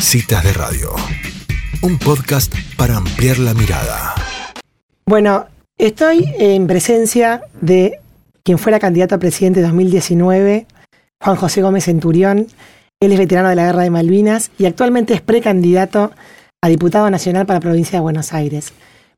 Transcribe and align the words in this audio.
Citas 0.00 0.42
de 0.42 0.54
Radio, 0.54 0.94
un 1.82 1.98
podcast 1.98 2.54
para 2.78 2.96
ampliar 2.96 3.38
la 3.38 3.52
mirada. 3.52 4.14
Bueno, 5.06 5.46
estoy 5.76 6.32
en 6.38 6.66
presencia 6.66 7.42
de 7.60 8.00
quien 8.42 8.58
fuera 8.58 8.78
candidato 8.78 9.14
a 9.14 9.18
presidente 9.18 9.60
de 9.60 9.66
2019, 9.66 10.66
Juan 11.22 11.36
José 11.36 11.60
Gómez 11.60 11.84
Centurión. 11.84 12.46
Él 12.98 13.12
es 13.12 13.18
veterano 13.18 13.50
de 13.50 13.56
la 13.56 13.66
Guerra 13.66 13.82
de 13.82 13.90
Malvinas 13.90 14.50
y 14.58 14.64
actualmente 14.64 15.12
es 15.12 15.20
precandidato 15.20 16.12
a 16.62 16.68
diputado 16.68 17.10
nacional 17.10 17.44
para 17.44 17.58
la 17.58 17.62
provincia 17.62 17.98
de 17.98 18.02
Buenos 18.02 18.32
Aires. 18.32 18.72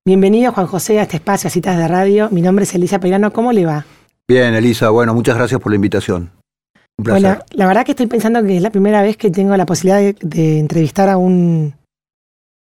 Bienvenido, 0.05 0.53
Juan 0.53 0.67
José, 0.67 0.99
a 0.99 1.03
este 1.03 1.17
espacio, 1.17 1.47
a 1.47 1.51
Citas 1.51 1.79
de 1.79 1.87
Radio. 1.87 2.29
Mi 2.33 2.43
nombre 2.43 2.65
es 2.65 2.75
Elisa 2.75 2.99
Peirano. 2.99 3.33
¿Cómo 3.33 3.53
le 3.53 3.65
va? 3.65 3.87
Bien, 4.29 4.53
Elisa. 4.53 4.91
Bueno, 4.91 5.15
muchas 5.15 5.37
gracias 5.37 5.61
por 5.61 5.71
la 5.71 5.77
invitación. 5.77 6.42
Un 6.99 7.05
placer. 7.05 7.23
Bueno, 7.23 7.45
la 7.53 7.67
verdad 7.67 7.85
que 7.85 7.93
estoy 7.93 8.07
pensando 8.07 8.43
que 8.43 8.57
es 8.57 8.63
la 8.63 8.71
primera 8.71 9.03
vez 9.03 9.17
que 9.17 9.31
tengo 9.31 9.57
la 9.57 9.67
posibilidad 9.67 9.99
de, 9.99 10.17
de 10.21 10.59
entrevistar 10.59 11.09
a 11.09 11.17
un 11.17 11.75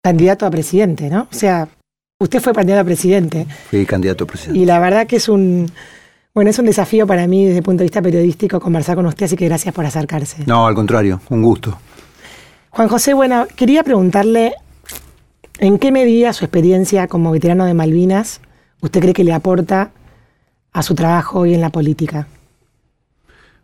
candidato 0.04 0.46
a 0.46 0.52
presidente, 0.52 1.10
¿no? 1.10 1.28
O 1.32 1.36
sea, 1.36 1.68
usted 2.20 2.42
fue 2.42 2.54
candidato 2.54 2.82
a 2.82 2.86
presidente. 2.86 3.48
Fui 3.70 3.86
candidato 3.86 4.26
a 4.26 4.28
presidente. 4.28 4.60
Y 4.60 4.66
la 4.66 4.80
verdad 4.80 5.08
que 5.08 5.16
es 5.16 5.30
un, 5.30 5.72
bueno, 6.34 6.50
es 6.50 6.60
un 6.60 6.66
desafío 6.66 7.08
para 7.08 7.28
mí 7.28 7.46
desde 7.46 7.60
el 7.60 7.64
punto 7.64 7.80
de 7.80 7.86
vista 7.86 8.02
periodístico 8.02 8.60
conversar 8.60 8.96
con 8.96 9.06
usted, 9.06 9.26
así 9.26 9.36
que 9.36 9.46
gracias 9.46 9.74
por 9.74 9.86
acercarse. 9.86 10.44
No, 10.46 10.68
al 10.68 10.76
contrario, 10.76 11.22
un 11.30 11.42
gusto. 11.42 11.78
Juan 12.70 12.88
José, 12.88 13.14
bueno, 13.14 13.46
quería 13.56 13.84
preguntarle 13.84 14.56
en 15.60 15.78
qué 15.78 15.92
medida 15.92 16.34
su 16.34 16.44
experiencia 16.44 17.08
como 17.08 17.32
veterano 17.32 17.66
de 17.66 17.74
Malvinas 17.74 18.42
usted 18.84 19.00
cree 19.00 19.14
que 19.14 19.24
le 19.24 19.34
aporta 19.34 19.92
a 20.74 20.84
su 20.84 20.94
trabajo 20.94 21.40
hoy 21.40 21.54
en 21.54 21.62
la 21.62 21.70
política. 21.70 22.28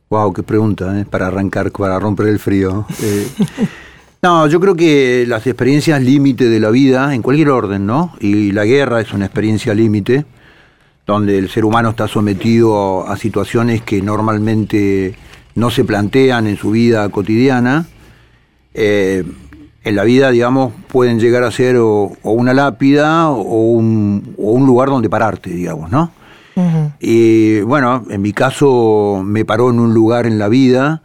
Wow, 0.09 0.33
qué 0.33 0.41
pregunta, 0.41 0.99
¿eh? 0.99 1.05
para 1.05 1.27
arrancar, 1.27 1.71
para 1.71 1.99
romper 1.99 2.29
el 2.29 2.39
frío. 2.39 2.87
Eh, 2.99 3.27
no, 4.23 4.47
yo 4.47 4.59
creo 4.59 4.75
que 4.75 5.23
las 5.27 5.45
experiencias 5.45 6.01
límite 6.01 6.49
de 6.49 6.59
la 6.59 6.71
vida, 6.71 7.13
en 7.13 7.21
cualquier 7.21 7.49
orden, 7.49 7.85
¿no? 7.85 8.15
Y 8.19 8.51
la 8.51 8.65
guerra 8.65 9.01
es 9.01 9.13
una 9.13 9.25
experiencia 9.25 9.75
límite, 9.75 10.25
donde 11.05 11.37
el 11.37 11.47
ser 11.49 11.63
humano 11.63 11.91
está 11.91 12.07
sometido 12.07 13.07
a 13.07 13.17
situaciones 13.17 13.83
que 13.83 14.01
normalmente 14.01 15.13
no 15.53 15.69
se 15.69 15.83
plantean 15.83 16.47
en 16.47 16.57
su 16.57 16.71
vida 16.71 17.07
cotidiana. 17.09 17.85
Eh, 18.73 19.23
en 19.83 19.95
la 19.95 20.03
vida, 20.05 20.31
digamos, 20.31 20.73
pueden 20.87 21.19
llegar 21.19 21.43
a 21.43 21.51
ser 21.51 21.77
o, 21.77 22.11
o 22.23 22.31
una 22.31 22.55
lápida 22.55 23.29
o 23.29 23.43
un, 23.43 24.33
o 24.39 24.53
un 24.53 24.65
lugar 24.65 24.89
donde 24.89 25.07
pararte, 25.07 25.51
digamos, 25.51 25.91
¿no? 25.91 26.11
Y 26.99 27.61
bueno, 27.61 28.03
en 28.09 28.21
mi 28.21 28.33
caso 28.33 29.21
me 29.25 29.45
paró 29.45 29.69
en 29.69 29.79
un 29.79 29.93
lugar 29.93 30.25
en 30.25 30.37
la 30.37 30.49
vida 30.49 31.01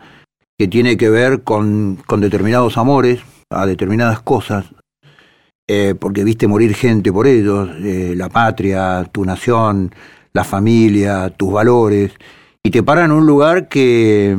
que 0.59 0.69
tiene 0.69 0.97
que 0.97 1.09
ver 1.09 1.43
con, 1.43 1.99
con 2.07 2.21
determinados 2.21 2.77
amores, 2.77 3.21
a 3.51 3.67
determinadas 3.67 4.21
cosas, 4.21 4.67
eh, 5.69 5.95
porque 5.99 6.25
viste 6.25 6.49
morir 6.49 6.75
gente 6.75 7.13
por 7.13 7.27
ellos, 7.27 7.71
eh, 7.81 8.15
la 8.17 8.29
patria, 8.29 9.09
tu 9.11 9.25
nación, 9.25 9.95
la 10.33 10.45
familia, 10.45 11.31
tus 11.31 11.53
valores, 11.53 12.13
y 12.63 12.71
te 12.71 12.83
para 12.83 13.05
en 13.05 13.13
un 13.13 13.27
lugar 13.27 13.69
que, 13.69 14.37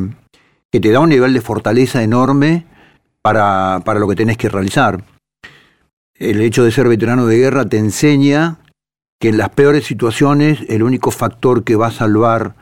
que 0.72 0.80
te 0.80 0.92
da 0.92 1.00
un 1.00 1.10
nivel 1.10 1.34
de 1.34 1.42
fortaleza 1.42 2.04
enorme 2.04 2.66
para, 3.22 3.82
para 3.86 4.00
lo 4.00 4.08
que 4.08 4.16
tenés 4.16 4.38
que 4.38 4.50
realizar. 4.50 5.04
El 6.14 6.42
hecho 6.42 6.64
de 6.64 6.72
ser 6.72 6.88
veterano 6.88 7.26
de 7.26 7.38
guerra 7.38 7.66
te 7.66 7.78
enseña 7.78 8.60
que 9.20 9.30
en 9.30 9.38
las 9.38 9.50
peores 9.50 9.86
situaciones 9.86 10.60
el 10.68 10.84
único 10.84 11.12
factor 11.12 11.64
que 11.64 11.76
va 11.76 11.88
a 11.88 11.92
salvar, 11.92 12.56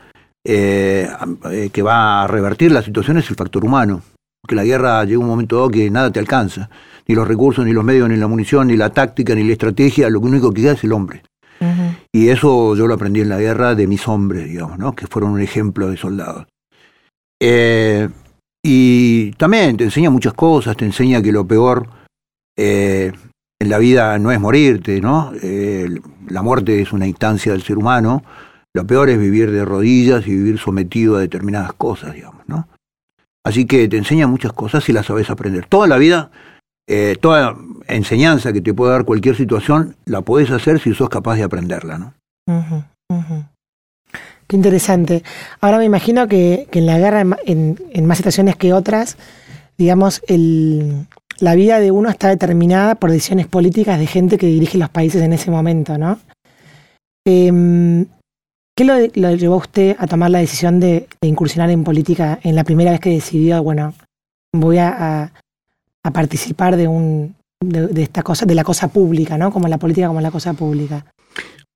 eh, 0.46 1.08
eh, 1.52 1.70
que 1.72 1.82
va 1.82 2.24
a 2.24 2.28
revertir 2.28 2.72
la 2.72 2.82
situación 2.82 3.18
es 3.18 3.30
el 3.30 3.36
factor 3.36 3.66
humano. 3.66 4.02
Que 4.48 4.56
la 4.56 4.66
guerra 4.66 5.04
llega 5.06 5.20
un 5.20 5.28
momento 5.28 5.56
dado 5.56 5.70
que 5.70 5.90
nada 5.90 6.12
te 6.12 6.20
alcanza, 6.20 6.70
ni 7.08 7.16
los 7.16 7.28
recursos, 7.28 7.66
ni 7.66 7.72
los 7.72 7.84
medios, 7.84 8.10
ni 8.10 8.18
la 8.18 8.28
munición, 8.28 8.68
ni 8.68 8.76
la 8.76 8.90
táctica, 8.90 9.34
ni 9.36 9.44
la 9.44 9.54
estrategia, 9.54 10.10
lo 10.10 10.20
único 10.20 10.52
que 10.52 10.62
queda 10.62 10.74
es 10.74 10.84
el 10.84 10.92
hombre. 10.92 11.24
Uh 11.62 11.66
-huh. 11.66 11.98
Y 12.12 12.28
eso 12.28 12.76
yo 12.76 12.86
lo 12.86 12.96
aprendí 12.96 13.22
en 13.22 13.30
la 13.30 13.40
guerra 13.40 13.74
de 13.74 13.88
mis 13.88 14.06
hombres, 14.08 14.50
digamos, 14.50 14.78
¿no? 14.78 14.94
que 14.94 15.08
fueron 15.08 15.32
un 15.32 15.42
ejemplo 15.42 15.90
de 15.90 15.96
soldados. 15.96 16.46
Eh, 17.42 18.10
y 18.66 19.32
también 19.34 19.76
te 19.76 19.84
enseña 19.84 20.10
muchas 20.10 20.34
cosas, 20.34 20.78
te 20.78 20.86
enseña 20.86 21.22
que 21.22 21.32
lo 21.32 21.46
peor 21.46 21.88
eh, 22.58 23.12
en 23.64 23.70
la 23.70 23.78
vida 23.78 24.20
no 24.20 24.32
es 24.32 24.40
morirte, 24.40 25.02
¿no? 25.02 25.32
Eh, 25.42 25.90
la 26.28 26.42
muerte 26.42 26.82
es 26.82 26.92
una 26.94 27.08
instancia 27.08 27.54
del 27.54 27.64
ser 27.64 27.78
humano. 27.78 28.24
Lo 28.74 28.86
peor 28.86 29.10
es 29.10 29.18
vivir 29.18 29.52
de 29.52 29.66
rodillas 29.66 30.28
y 30.28 30.32
vivir 30.32 30.60
sometido 30.60 31.16
a 31.16 31.22
determinadas 31.22 31.74
cosas, 31.74 32.14
digamos, 32.14 32.44
¿no? 32.48 32.68
Así 33.46 33.66
que 33.66 33.88
te 33.88 33.98
enseña 33.98 34.28
muchas 34.28 34.54
cosas 34.54 34.88
y 34.90 34.94
las 34.94 35.06
sabes 35.06 35.30
aprender. 35.30 35.66
Toda 35.66 35.88
la 35.88 35.98
vida, 35.98 36.32
eh, 36.88 37.16
toda 37.20 37.56
enseñanza 37.88 38.52
que 38.54 38.62
te 38.62 38.74
puede 38.74 38.92
dar 38.92 39.06
cualquier 39.06 39.36
situación, 39.36 39.96
la 40.06 40.22
podés 40.22 40.52
hacer 40.52 40.80
si 40.80 40.94
sos 40.94 41.10
capaz 41.10 41.36
de 41.36 41.44
aprenderla, 41.44 41.98
¿no? 41.98 42.14
Uh 42.48 42.62
-huh, 42.62 42.86
uh. 43.10 43.44
Qué 44.48 44.56
interesante. 44.58 45.24
Ahora 45.62 45.78
me 45.78 45.86
imagino 45.86 46.28
que, 46.28 46.68
que 46.70 46.80
en 46.80 46.86
la 46.86 46.98
guerra, 46.98 47.22
en, 47.46 47.80
en, 47.92 48.06
más 48.06 48.18
situaciones 48.18 48.56
que 48.58 48.74
otras, 48.74 49.18
digamos, 49.78 50.22
el, 50.28 51.08
la 51.44 51.56
vida 51.56 51.82
de 51.82 51.92
uno 51.92 52.10
está 52.10 52.30
determinada 52.30 52.96
por 52.96 53.12
decisiones 53.12 53.48
políticas 53.48 54.00
de 54.00 54.08
gente 54.08 54.38
que 54.38 54.48
dirige 54.48 54.78
los 54.78 54.90
países 54.90 55.22
en 55.22 55.34
ese 55.34 55.52
momento, 55.52 55.98
¿no? 55.98 56.18
Eh, 57.28 58.06
¿Qué 58.76 58.86
lo, 58.86 58.94
lo, 59.16 59.36
llevó 59.36 59.56
a 59.56 59.58
usted 59.58 59.98
a 60.00 60.08
tomar 60.08 60.32
la 60.32 60.40
decisión 60.40 60.80
de, 60.80 61.06
de, 61.22 61.28
incursionar 61.28 61.70
en 61.70 61.84
política 61.84 62.40
en 62.44 62.56
la 62.56 62.64
primera 62.64 62.92
vez 62.92 63.02
que 63.02 63.10
decidió, 63.10 63.62
bueno, 63.62 63.94
voy 64.54 64.78
a, 64.78 64.96
a, 64.98 65.32
a 66.06 66.12
participar 66.12 66.78
de 66.78 66.88
un 66.88 67.36
de, 67.62 67.88
de, 67.88 68.04
esta 68.04 68.24
cosa, 68.24 68.46
de 68.46 68.56
la 68.56 68.64
cosa 68.64 68.88
pública, 68.88 69.38
¿no? 69.38 69.52
Como 69.52 69.68
la 69.68 69.78
política 69.78 70.08
como 70.08 70.22
la 70.22 70.32
cosa 70.32 70.54
pública. 70.54 71.06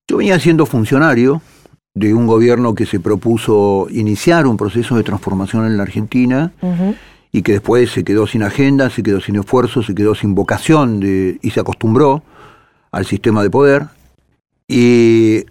Yo 0.10 0.16
venía 0.16 0.40
siendo 0.40 0.66
funcionario 0.66 1.42
de 1.94 2.14
un 2.14 2.26
gobierno 2.26 2.74
que 2.74 2.86
se 2.86 3.02
propuso 3.02 3.88
iniciar 3.90 4.48
un 4.48 4.56
proceso 4.56 4.96
de 4.96 5.04
transformación 5.04 5.66
en 5.66 5.76
la 5.76 5.84
Argentina. 5.84 6.54
Uh 6.62 6.68
-huh 6.68 6.96
y 7.32 7.42
que 7.42 7.54
después 7.54 7.92
se 7.92 8.04
quedó 8.04 8.28
sin 8.28 8.44
agenda, 8.44 8.90
se 8.90 9.04
quedó 9.04 9.20
sin 9.22 9.36
esfuerzo, 9.36 9.84
se 9.84 9.94
quedó 9.94 10.16
sin 10.16 10.36
vocación 10.36 11.00
de, 11.00 11.40
y 11.42 11.52
se 11.52 11.60
acostumbró 11.60 12.24
al 12.92 13.06
sistema 13.06 13.44
de 13.44 13.50
poder. 13.50 13.88
Y 14.68 15.46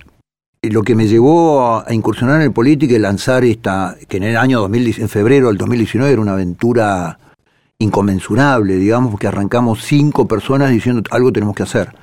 lo 0.62 0.82
que 0.82 0.94
me 0.94 1.06
llevó 1.06 1.76
a, 1.86 1.92
incursionar 1.92 2.42
en 2.42 2.52
política 2.52 2.94
y 2.94 2.98
lanzar 2.98 3.44
esta, 3.44 3.96
que 4.08 4.16
en 4.16 4.24
el 4.24 4.36
año 4.36 4.60
2000, 4.60 5.00
en 5.00 5.08
febrero 5.08 5.48
del 5.48 5.58
2019 5.58 6.12
era 6.12 6.22
una 6.22 6.32
aventura 6.32 7.18
inconmensurable, 7.78 8.76
digamos, 8.76 9.10
porque 9.10 9.28
arrancamos 9.28 9.84
cinco 9.84 10.26
personas 10.26 10.70
diciendo 10.70 11.02
algo 11.10 11.32
tenemos 11.32 11.54
que 11.54 11.62
hacer. 11.62 11.94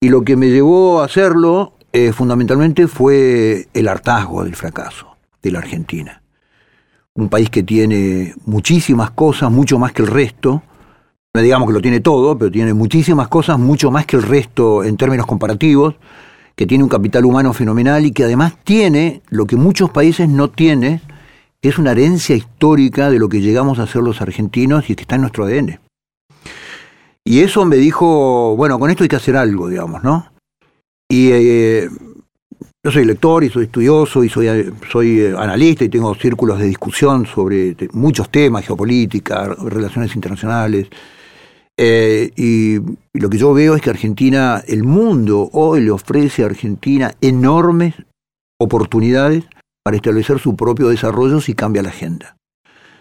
Y 0.00 0.08
lo 0.08 0.22
que 0.22 0.36
me 0.36 0.48
llevó 0.48 1.00
a 1.00 1.04
hacerlo 1.04 1.74
eh, 1.92 2.12
fundamentalmente 2.12 2.86
fue 2.86 3.68
el 3.74 3.88
hartazgo 3.88 4.44
del 4.44 4.54
fracaso 4.54 5.16
de 5.42 5.50
la 5.50 5.58
Argentina 5.58 6.22
un 7.18 7.28
país 7.28 7.50
que 7.50 7.64
tiene 7.64 8.34
muchísimas 8.46 9.10
cosas, 9.10 9.50
mucho 9.50 9.78
más 9.78 9.92
que 9.92 10.02
el 10.02 10.08
resto. 10.08 10.62
No 11.34 11.42
digamos 11.42 11.68
que 11.68 11.74
lo 11.74 11.82
tiene 11.82 12.00
todo, 12.00 12.38
pero 12.38 12.50
tiene 12.50 12.72
muchísimas 12.74 13.28
cosas, 13.28 13.58
mucho 13.58 13.90
más 13.90 14.06
que 14.06 14.16
el 14.16 14.22
resto 14.22 14.84
en 14.84 14.96
términos 14.96 15.26
comparativos, 15.26 15.96
que 16.54 16.66
tiene 16.66 16.84
un 16.84 16.90
capital 16.90 17.24
humano 17.24 17.52
fenomenal 17.52 18.06
y 18.06 18.12
que 18.12 18.24
además 18.24 18.54
tiene 18.62 19.20
lo 19.30 19.46
que 19.46 19.56
muchos 19.56 19.90
países 19.90 20.28
no 20.28 20.48
tienen, 20.48 21.00
que 21.60 21.68
es 21.68 21.78
una 21.78 21.90
herencia 21.90 22.36
histórica 22.36 23.10
de 23.10 23.18
lo 23.18 23.28
que 23.28 23.40
llegamos 23.40 23.80
a 23.80 23.86
ser 23.88 24.02
los 24.02 24.22
argentinos 24.22 24.88
y 24.88 24.94
que 24.94 25.02
está 25.02 25.16
en 25.16 25.22
nuestro 25.22 25.44
ADN. 25.44 25.80
Y 27.24 27.40
eso 27.40 27.64
me 27.64 27.76
dijo, 27.76 28.54
bueno, 28.56 28.78
con 28.78 28.90
esto 28.90 29.02
hay 29.02 29.08
que 29.08 29.16
hacer 29.16 29.36
algo, 29.36 29.68
digamos, 29.68 30.04
¿no? 30.04 30.30
Y 31.10 31.30
eh, 31.32 31.88
yo 32.88 32.92
soy 32.92 33.04
lector 33.04 33.44
y 33.44 33.50
soy 33.50 33.64
estudioso 33.64 34.24
y 34.24 34.30
soy, 34.30 34.72
soy 34.90 35.26
analista 35.36 35.84
y 35.84 35.90
tengo 35.90 36.14
círculos 36.14 36.58
de 36.58 36.64
discusión 36.64 37.26
sobre 37.26 37.76
muchos 37.92 38.30
temas, 38.30 38.64
geopolítica, 38.64 39.44
relaciones 39.44 40.14
internacionales. 40.14 40.88
Eh, 41.76 42.30
y, 42.34 42.78
lo 43.12 43.28
que 43.28 43.36
yo 43.36 43.52
veo 43.52 43.74
es 43.74 43.82
que 43.82 43.90
Argentina, 43.90 44.62
el 44.66 44.84
mundo 44.84 45.50
hoy 45.52 45.82
le 45.82 45.90
ofrece 45.90 46.42
a 46.42 46.46
Argentina 46.46 47.12
enormes 47.20 47.94
oportunidades 48.58 49.44
para 49.84 49.98
establecer 49.98 50.38
su 50.38 50.56
propio 50.56 50.88
desarrollo 50.88 51.42
si 51.42 51.52
cambia 51.52 51.82
la 51.82 51.90
agenda. 51.90 52.36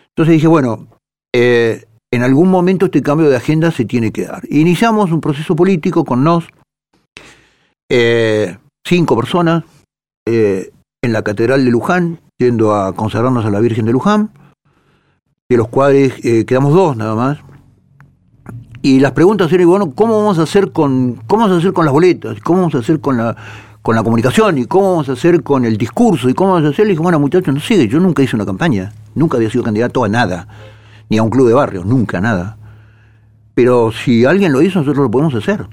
Entonces 0.09 0.33
dije, 0.33 0.47
bueno, 0.47 0.87
eh, 1.33 1.85
en 2.11 2.23
algún 2.23 2.49
momento 2.49 2.87
este 2.87 3.01
cambio 3.01 3.29
de 3.29 3.37
agenda 3.37 3.71
se 3.71 3.85
tiene 3.85 4.11
que 4.11 4.25
dar. 4.25 4.43
Iniciamos 4.49 5.13
un 5.13 5.21
proceso 5.21 5.55
político 5.55 6.03
con 6.03 6.25
nos. 6.25 6.45
Eh, 7.89 8.57
cinco 8.85 9.15
personas 9.15 9.63
eh, 10.27 10.71
en 11.01 11.13
la 11.13 11.21
Catedral 11.21 11.63
de 11.63 11.71
Luján, 11.71 12.19
yendo 12.37 12.75
a 12.75 12.93
consagrarnos 12.93 13.45
a 13.45 13.49
la 13.49 13.61
Virgen 13.61 13.85
de 13.85 13.93
Luján, 13.93 14.31
de 15.49 15.57
los 15.57 15.69
cuales 15.69 16.13
eh, 16.23 16.45
quedamos 16.45 16.73
dos 16.73 16.97
nada 16.97 17.15
más. 17.15 17.37
Y 18.81 18.99
las 18.99 19.13
preguntas 19.13 19.51
eran, 19.51 19.67
bueno, 19.67 19.91
¿cómo 19.95 20.19
vamos 20.19 20.37
a 20.37 20.43
hacer 20.43 20.71
con, 20.71 21.21
cómo 21.27 21.43
vamos 21.43 21.55
a 21.55 21.59
hacer 21.59 21.73
con 21.73 21.85
las 21.85 21.93
boletas? 21.93 22.39
¿Cómo 22.41 22.59
vamos 22.59 22.75
a 22.75 22.79
hacer 22.79 22.99
con 22.99 23.17
la, 23.17 23.35
con 23.81 23.95
la 23.95 24.03
comunicación? 24.03 24.57
¿Y 24.57 24.65
cómo 24.65 24.91
vamos 24.91 25.09
a 25.09 25.13
hacer 25.13 25.43
con 25.43 25.65
el 25.65 25.77
discurso? 25.77 26.29
¿Y 26.29 26.33
cómo 26.33 26.53
vamos 26.53 26.67
a 26.67 26.71
hacer? 26.71 26.85
Le 26.85 26.91
dije, 26.91 27.01
bueno, 27.01 27.19
muchachos, 27.19 27.53
no 27.53 27.59
sigue, 27.59 27.87
yo 27.87 27.99
nunca 27.99 28.21
hice 28.21 28.35
una 28.35 28.45
campaña, 28.45 28.93
nunca 29.15 29.37
había 29.37 29.49
sido 29.49 29.63
candidato 29.63 30.03
a 30.03 30.09
nada, 30.09 30.47
ni 31.09 31.17
a 31.17 31.23
un 31.23 31.29
club 31.29 31.47
de 31.47 31.53
barrio, 31.53 31.83
nunca 31.85 32.19
nada. 32.19 32.57
pero 33.55 33.91
si 33.91 34.25
alguien 34.25 34.51
lo 34.51 34.61
hizo, 34.61 34.79
nosotros 34.79 35.03
lo 35.03 35.11
podemos 35.11 35.33
hacer. 35.33 35.67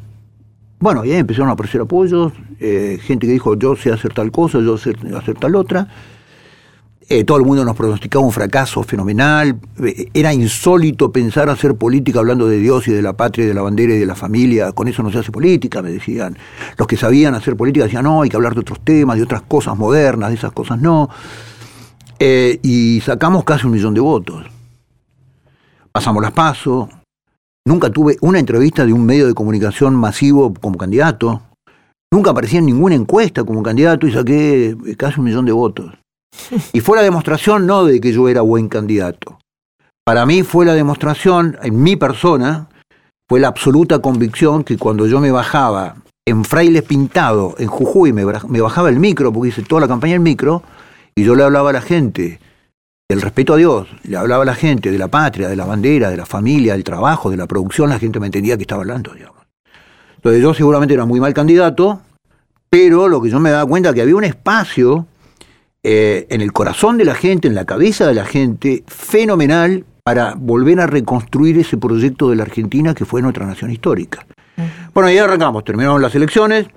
Bueno, 0.84 1.02
y 1.02 1.12
ahí 1.12 1.16
empezaron 1.16 1.48
a 1.48 1.52
aparecer 1.52 1.81
apoyos, 1.81 2.34
eh, 2.60 2.98
gente 3.00 3.26
que 3.26 3.32
dijo 3.32 3.56
yo 3.56 3.75
sé 3.75 3.90
hacer 3.90 4.12
tal 4.12 4.31
cosa, 4.31 4.60
yo 4.60 4.76
sé 4.76 4.92
hacer 5.16 5.34
tal 5.34 5.56
otra. 5.56 5.88
Eh, 7.08 7.25
todo 7.25 7.38
el 7.38 7.44
mundo 7.46 7.64
nos 7.64 7.75
pronosticaba 7.75 8.22
un 8.22 8.32
fracaso 8.32 8.82
fenomenal. 8.82 9.58
Eh, 9.82 10.10
era 10.12 10.34
insólito 10.34 11.10
pensar 11.10 11.48
hacer 11.48 11.75
política 11.76 12.19
hablando 12.19 12.46
de 12.46 12.58
Dios 12.58 12.86
y 12.86 12.92
de 12.92 13.00
la 13.00 13.14
patria 13.14 13.46
y 13.46 13.48
de 13.48 13.54
la 13.54 13.62
bandera 13.62 13.94
y 13.94 13.98
de 13.98 14.04
la 14.04 14.14
familia. 14.14 14.72
Con 14.72 14.86
eso 14.86 15.02
no 15.02 15.10
se 15.10 15.20
hace 15.20 15.32
política, 15.32 15.81
me 15.81 15.90
decían. 15.90 16.36
Los 16.76 16.86
que 16.86 16.98
sabían 16.98 17.34
hacer 17.34 17.56
política 17.56 17.86
decían, 17.86 18.04
no, 18.04 18.20
hay 18.20 18.28
que 18.28 18.36
hablar 18.36 18.52
de 18.52 18.60
otros 18.60 18.81
temas, 18.84 19.16
de 19.16 19.22
otras 19.22 19.40
cosas 19.40 19.78
modernas, 19.78 20.28
de 20.28 20.34
esas 20.34 20.52
cosas 20.52 20.78
no. 20.78 21.08
y 22.20 23.00
sacamos 23.00 23.44
casi 23.44 23.64
un 23.64 23.72
millón 23.72 23.94
de 23.94 24.02
votos. 24.02 24.44
Pasamos 25.92 26.22
las 26.22 26.32
pasos, 26.32 26.90
Nunca 27.66 27.88
tuve 27.88 28.19
una 28.20 28.38
entrevista 28.38 28.84
de 28.84 28.93
un 28.93 29.06
medio 29.06 29.26
de 29.26 29.32
comunicación 29.32 29.96
masivo 29.96 30.52
como 30.52 30.76
candidato. 30.76 31.40
Nunca 32.12 32.32
aparecía 32.32 32.58
en 32.58 32.66
ninguna 32.66 32.94
encuesta 32.94 33.43
como 33.43 33.62
candidato 33.62 34.06
y 34.06 34.12
saqué 34.12 34.76
casi 34.99 35.19
un 35.19 35.25
millón 35.25 35.46
de 35.46 35.52
votos. 35.52 35.94
Y 36.75 36.81
fue 36.81 36.99
la 36.99 37.02
demostración 37.02 37.66
no 37.66 37.84
de 37.87 38.00
que 38.00 38.12
yo 38.12 38.28
era 38.28 38.43
buen 38.43 38.69
candidato. 38.69 39.38
Para 40.05 40.26
mí 40.26 40.43
fue 40.43 40.66
la 40.66 40.75
demostración, 40.75 41.56
en 41.62 41.82
mi 41.82 41.96
persona, 41.96 42.69
fue 43.26 43.40
la 43.40 43.49
absoluta 43.49 44.00
convicción 44.00 44.62
que 44.62 44.76
cuando 44.76 45.06
yo 45.06 45.19
me 45.19 45.31
bajaba 45.31 45.96
en 46.26 46.44
Frailes 46.44 46.82
Pintado, 46.82 47.55
en 47.58 47.69
Jujuy, 47.69 48.12
me 48.12 48.60
bajaba 48.60 48.90
el 48.90 49.00
micro, 49.00 49.32
porque 49.32 49.49
hice 49.49 49.62
toda 49.62 49.81
la 49.81 49.88
campaña 49.88 50.17
en 50.17 50.22
micro, 50.22 50.62
y 51.14 51.25
yo 51.25 51.34
le 51.34 51.44
hablaba 51.44 51.70
a 51.70 51.75
la 51.75 51.81
gente 51.81 52.40
el 53.09 53.21
respeto 53.21 53.55
a 53.55 53.56
Dios, 53.56 53.89
le 54.05 54.17
hablaba 54.17 54.43
a 54.43 54.47
la 54.47 54.55
gente 54.55 54.91
de 54.91 54.99
la 54.99 55.09
patria, 55.09 55.49
de 55.49 55.56
la 55.56 55.67
bandera, 55.67 56.11
de 56.11 56.17
la 56.17 56.27
familia, 56.27 56.73
del 56.73 56.85
trabajo, 56.85 57.31
de 57.31 57.37
la 57.37 57.47
producción, 57.47 57.91
la 57.91 57.99
gente 57.99 58.19
me 58.19 58.27
entendía 58.27 58.56
que 58.56 58.62
estaba 58.62 58.83
hablando, 58.83 59.12
digamos. 59.12 59.45
Entonces 60.17 60.41
yo 60.41 60.55
seguramente 60.55 60.95
era 60.95 61.05
muy 61.05 61.21
mal 61.21 61.35
candidato, 61.35 62.01
pero 62.71 63.09
lo 63.09 63.21
que 63.21 63.29
yo 63.29 63.41
me 63.41 63.51
daba 63.51 63.69
cuenta 63.69 63.91
es 63.91 63.95
que 63.95 64.03
había 64.03 64.17
un 64.17 64.25
espacio 64.25 65.06
eh, 65.83 66.27
en 66.31 66.41
el 66.41 66.53
corazón 66.53 66.97
de 66.97 67.05
la 67.05 67.15
gente, 67.15 67.47
en 67.47 67.55
la 67.55 67.67
cabeza 67.67 68.06
de 68.06 68.15
la 68.15 68.25
gente, 68.25 68.85
fenomenal 68.87 69.85
para 70.03 70.35
volver 70.35 70.81
a 70.81 70.87
reconstruir 70.87 71.59
ese 71.59 71.77
proyecto 71.77 72.31
de 72.31 72.37
la 72.37 72.45
Argentina 72.45 72.95
que 72.95 73.05
fue 73.05 73.21
nuestra 73.21 73.45
nación 73.45 73.71
histórica. 73.71 74.27
Bueno, 74.95 75.11
y 75.11 75.19
arrancamos, 75.19 75.65
terminamos 75.65 76.01
las 76.01 76.15
elecciones, 76.15 76.69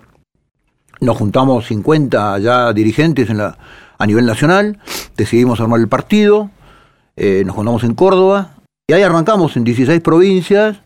nos 1.00 1.18
juntamos 1.18 1.68
50 1.68 2.40
ya 2.40 2.74
dirigentes 2.74 3.30
en 3.30 3.38
la 3.38 3.58
a 3.98 4.06
nivel 4.06 4.26
nacional, 4.26 4.80
decidimos 5.16 5.60
armar 5.60 5.80
el 5.80 5.88
partido, 5.88 6.52
eh, 7.16 7.44
nos 7.46 7.56
juntamos 7.56 7.84
en 7.84 7.96
Córdoba 7.96 8.52
y 8.88 8.94
ahí 8.94 9.02
arrancamos 9.02 9.58
en 9.58 9.64
16 9.64 10.02
provincias, 10.02 10.78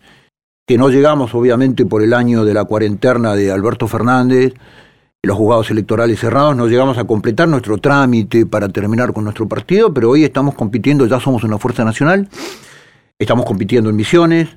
que 0.67 0.77
no 0.77 0.89
llegamos 0.89 1.35
obviamente 1.35 1.85
por 1.85 2.03
el 2.03 2.13
año 2.13 2.45
de 2.45 2.53
la 2.53 2.63
cuarentena 2.63 3.35
de 3.35 3.51
Alberto 3.51 3.87
Fernández, 3.87 4.53
los 5.23 5.37
juzgados 5.37 5.69
electorales 5.69 6.19
cerrados, 6.19 6.55
no 6.55 6.67
llegamos 6.67 6.97
a 6.97 7.03
completar 7.03 7.47
nuestro 7.47 7.77
trámite 7.77 8.45
para 8.45 8.69
terminar 8.69 9.13
con 9.13 9.23
nuestro 9.23 9.47
partido, 9.47 9.93
pero 9.93 10.09
hoy 10.09 10.23
estamos 10.23 10.55
compitiendo, 10.55 11.05
ya 11.05 11.19
somos 11.19 11.43
una 11.43 11.59
fuerza 11.59 11.83
nacional, 11.83 12.27
estamos 13.19 13.45
compitiendo 13.45 13.89
en 13.89 13.97
Misiones, 13.97 14.49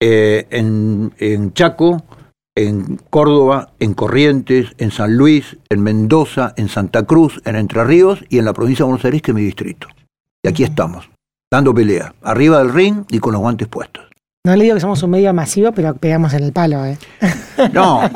eh, 0.00 0.46
en, 0.50 1.12
en 1.18 1.52
Chaco, 1.52 2.02
en 2.66 2.98
Córdoba, 3.10 3.70
en 3.78 3.94
Corrientes, 3.94 4.72
en 4.78 4.90
San 4.90 5.16
Luis, 5.16 5.56
en 5.68 5.80
Mendoza, 5.82 6.54
en 6.56 6.68
Santa 6.68 7.04
Cruz, 7.04 7.40
en 7.44 7.54
Entre 7.54 7.84
Ríos 7.84 8.24
y 8.28 8.38
en 8.38 8.44
la 8.44 8.52
provincia 8.52 8.84
de 8.84 8.90
Buenos 8.90 9.04
Aires, 9.04 9.22
que 9.22 9.30
es 9.30 9.34
mi 9.34 9.42
distrito. 9.42 9.86
Y 10.42 10.48
aquí 10.48 10.64
estamos, 10.64 11.08
dando 11.50 11.72
pelea, 11.72 12.14
arriba 12.22 12.58
del 12.58 12.72
ring 12.72 13.04
y 13.10 13.20
con 13.20 13.32
los 13.32 13.40
guantes 13.40 13.68
puestos. 13.68 14.04
No 14.44 14.56
le 14.56 14.64
digo 14.64 14.74
que 14.74 14.80
somos 14.80 15.02
un 15.02 15.10
medio 15.10 15.32
masivo, 15.34 15.72
pero 15.72 15.94
pegamos 15.94 16.32
en 16.32 16.42
el 16.42 16.52
palo, 16.52 16.84
¿eh? 16.84 16.98
No, 17.72 18.08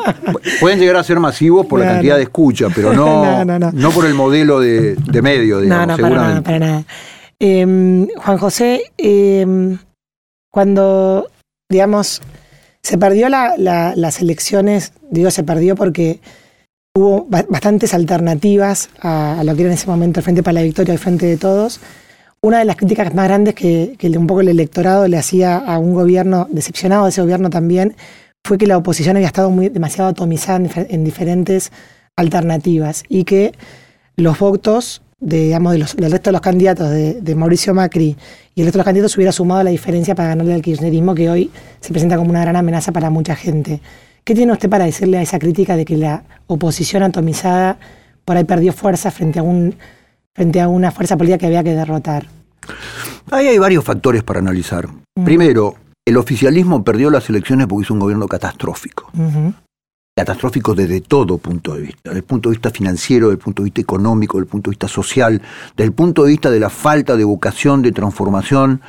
pueden 0.60 0.78
llegar 0.78 0.96
a 0.96 1.04
ser 1.04 1.18
masivos 1.18 1.66
por 1.66 1.80
la 1.80 1.86
cantidad 1.86 2.16
de 2.16 2.22
escucha, 2.22 2.68
pero 2.74 2.92
no, 2.94 3.44
no, 3.44 3.90
por 3.90 4.06
el 4.06 4.14
modelo 4.14 4.60
de, 4.60 4.96
medio, 5.22 5.60
digamos, 5.60 5.86
no, 5.86 5.96
no, 5.96 6.02
Para 6.02 6.14
nada, 6.14 6.42
para 6.42 6.58
nada. 6.58 6.84
Em, 7.38 8.06
Juan 8.08 8.38
José, 8.38 8.92
em, 8.98 9.78
cuando, 10.50 11.28
digamos, 11.68 12.22
se 12.82 12.98
perdió 12.98 13.28
las 13.28 14.20
elecciones, 14.20 14.92
digo 15.10 15.30
se 15.30 15.44
perdió 15.44 15.76
porque 15.76 16.20
hubo 16.94 17.26
bastantes 17.28 17.94
alternativas 17.94 18.90
a, 19.00 19.42
lo 19.44 19.54
que 19.54 19.62
era 19.62 19.70
en 19.70 19.78
ese 19.78 19.86
momento 19.86 20.20
el 20.20 20.24
Frente 20.24 20.42
para 20.42 20.54
la 20.54 20.62
Victoria, 20.62 20.92
el 20.92 20.98
Frente 20.98 21.26
de 21.26 21.36
Todos. 21.36 21.80
Una 22.42 22.58
de 22.58 22.64
las 22.64 22.76
críticas 22.76 23.14
más 23.14 23.28
grandes 23.28 23.54
que, 23.54 23.96
un 24.16 24.26
poco 24.26 24.40
el 24.40 24.48
electorado 24.48 25.06
le 25.06 25.16
hacía 25.16 25.56
a 25.56 25.78
un 25.78 25.94
gobierno, 25.94 26.48
decepcionado 26.50 27.04
de 27.04 27.10
ese 27.10 27.22
gobierno 27.22 27.50
también, 27.50 27.94
fue 28.44 28.58
que 28.58 28.66
la 28.66 28.76
oposición 28.76 29.16
había 29.16 29.28
estado 29.28 29.50
muy, 29.50 29.68
demasiado 29.68 30.10
atomizada 30.10 30.68
en, 30.88 31.04
diferentes 31.04 31.70
alternativas 32.16 33.04
y 33.08 33.24
que 33.24 33.52
los 34.16 34.40
votos 34.40 35.02
de, 35.22 35.44
digamos, 35.44 35.72
de 35.72 35.78
los, 35.78 35.96
del 35.96 36.10
resto 36.10 36.30
de 36.30 36.32
los 36.32 36.40
candidatos 36.40 36.90
de, 36.90 37.34
Mauricio 37.36 37.72
Macri 37.72 38.16
y 38.56 38.60
el 38.60 38.66
resto 38.66 38.78
de 38.78 38.80
los 38.80 38.84
candidatos 38.84 39.16
hubiera 39.16 39.30
sumado 39.30 39.62
la 39.62 39.70
diferencia 39.70 40.16
para 40.16 40.30
ganarle 40.30 40.52
al 40.52 40.62
kirchnerismo 40.62 41.14
que 41.14 41.30
hoy 41.30 41.50
se 41.80 41.90
presenta 41.90 42.16
como 42.16 42.30
una 42.30 42.40
gran 42.40 42.56
amenaza 42.56 42.90
para 42.90 43.08
mucha 43.08 43.36
gente. 43.36 43.80
¿Qué 44.24 44.34
tiene 44.34 44.52
usted 44.52 44.68
para 44.68 44.84
decirle 44.84 45.18
a 45.18 45.22
esa 45.22 45.38
crítica 45.38 45.76
de 45.76 45.84
que 45.84 45.96
la 45.96 46.24
oposición 46.48 47.04
atomizada 47.04 47.78
por 48.24 48.36
ahí 48.36 48.44
perdió 48.44 48.72
fuerza 48.72 49.12
frente 49.12 49.38
a, 49.38 49.44
un, 49.44 49.76
frente 50.34 50.60
a 50.60 50.66
una 50.66 50.90
fuerza 50.90 51.16
política 51.16 51.38
que 51.38 51.46
había 51.46 51.62
que 51.62 51.74
derrotar? 51.74 52.26
Ahí 53.30 53.46
hay 53.46 53.58
varios 53.58 53.84
factores 53.84 54.24
para 54.24 54.40
analizar. 54.40 54.88
Mm. 54.88 55.24
Primero, 55.24 55.76
el 56.04 56.16
oficialismo 56.16 56.82
perdió 56.82 57.10
las 57.10 57.28
elecciones 57.30 57.68
porque 57.68 57.84
hizo 57.84 57.94
un 57.94 58.00
gobierno 58.00 58.26
catastrófico 58.26 59.10
catastrófico 60.14 60.74
desde 60.74 61.00
todo 61.00 61.38
punto 61.38 61.74
de 61.74 61.82
vista, 61.82 62.00
desde 62.04 62.18
el 62.18 62.24
punto 62.24 62.50
de 62.50 62.54
vista 62.54 62.70
financiero, 62.70 63.28
desde 63.28 63.38
el 63.38 63.44
punto 63.44 63.62
de 63.62 63.64
vista 63.64 63.80
económico, 63.80 64.36
desde 64.36 64.46
el 64.46 64.50
punto 64.50 64.70
de 64.70 64.72
vista 64.72 64.88
social, 64.88 65.42
desde 65.76 65.84
el 65.84 65.92
punto 65.92 66.24
de 66.24 66.30
vista 66.30 66.50
de 66.50 66.60
la 66.60 66.70
falta 66.70 67.16
de 67.16 67.24
vocación 67.24 67.82
de 67.82 67.92
transformación, 67.92 68.82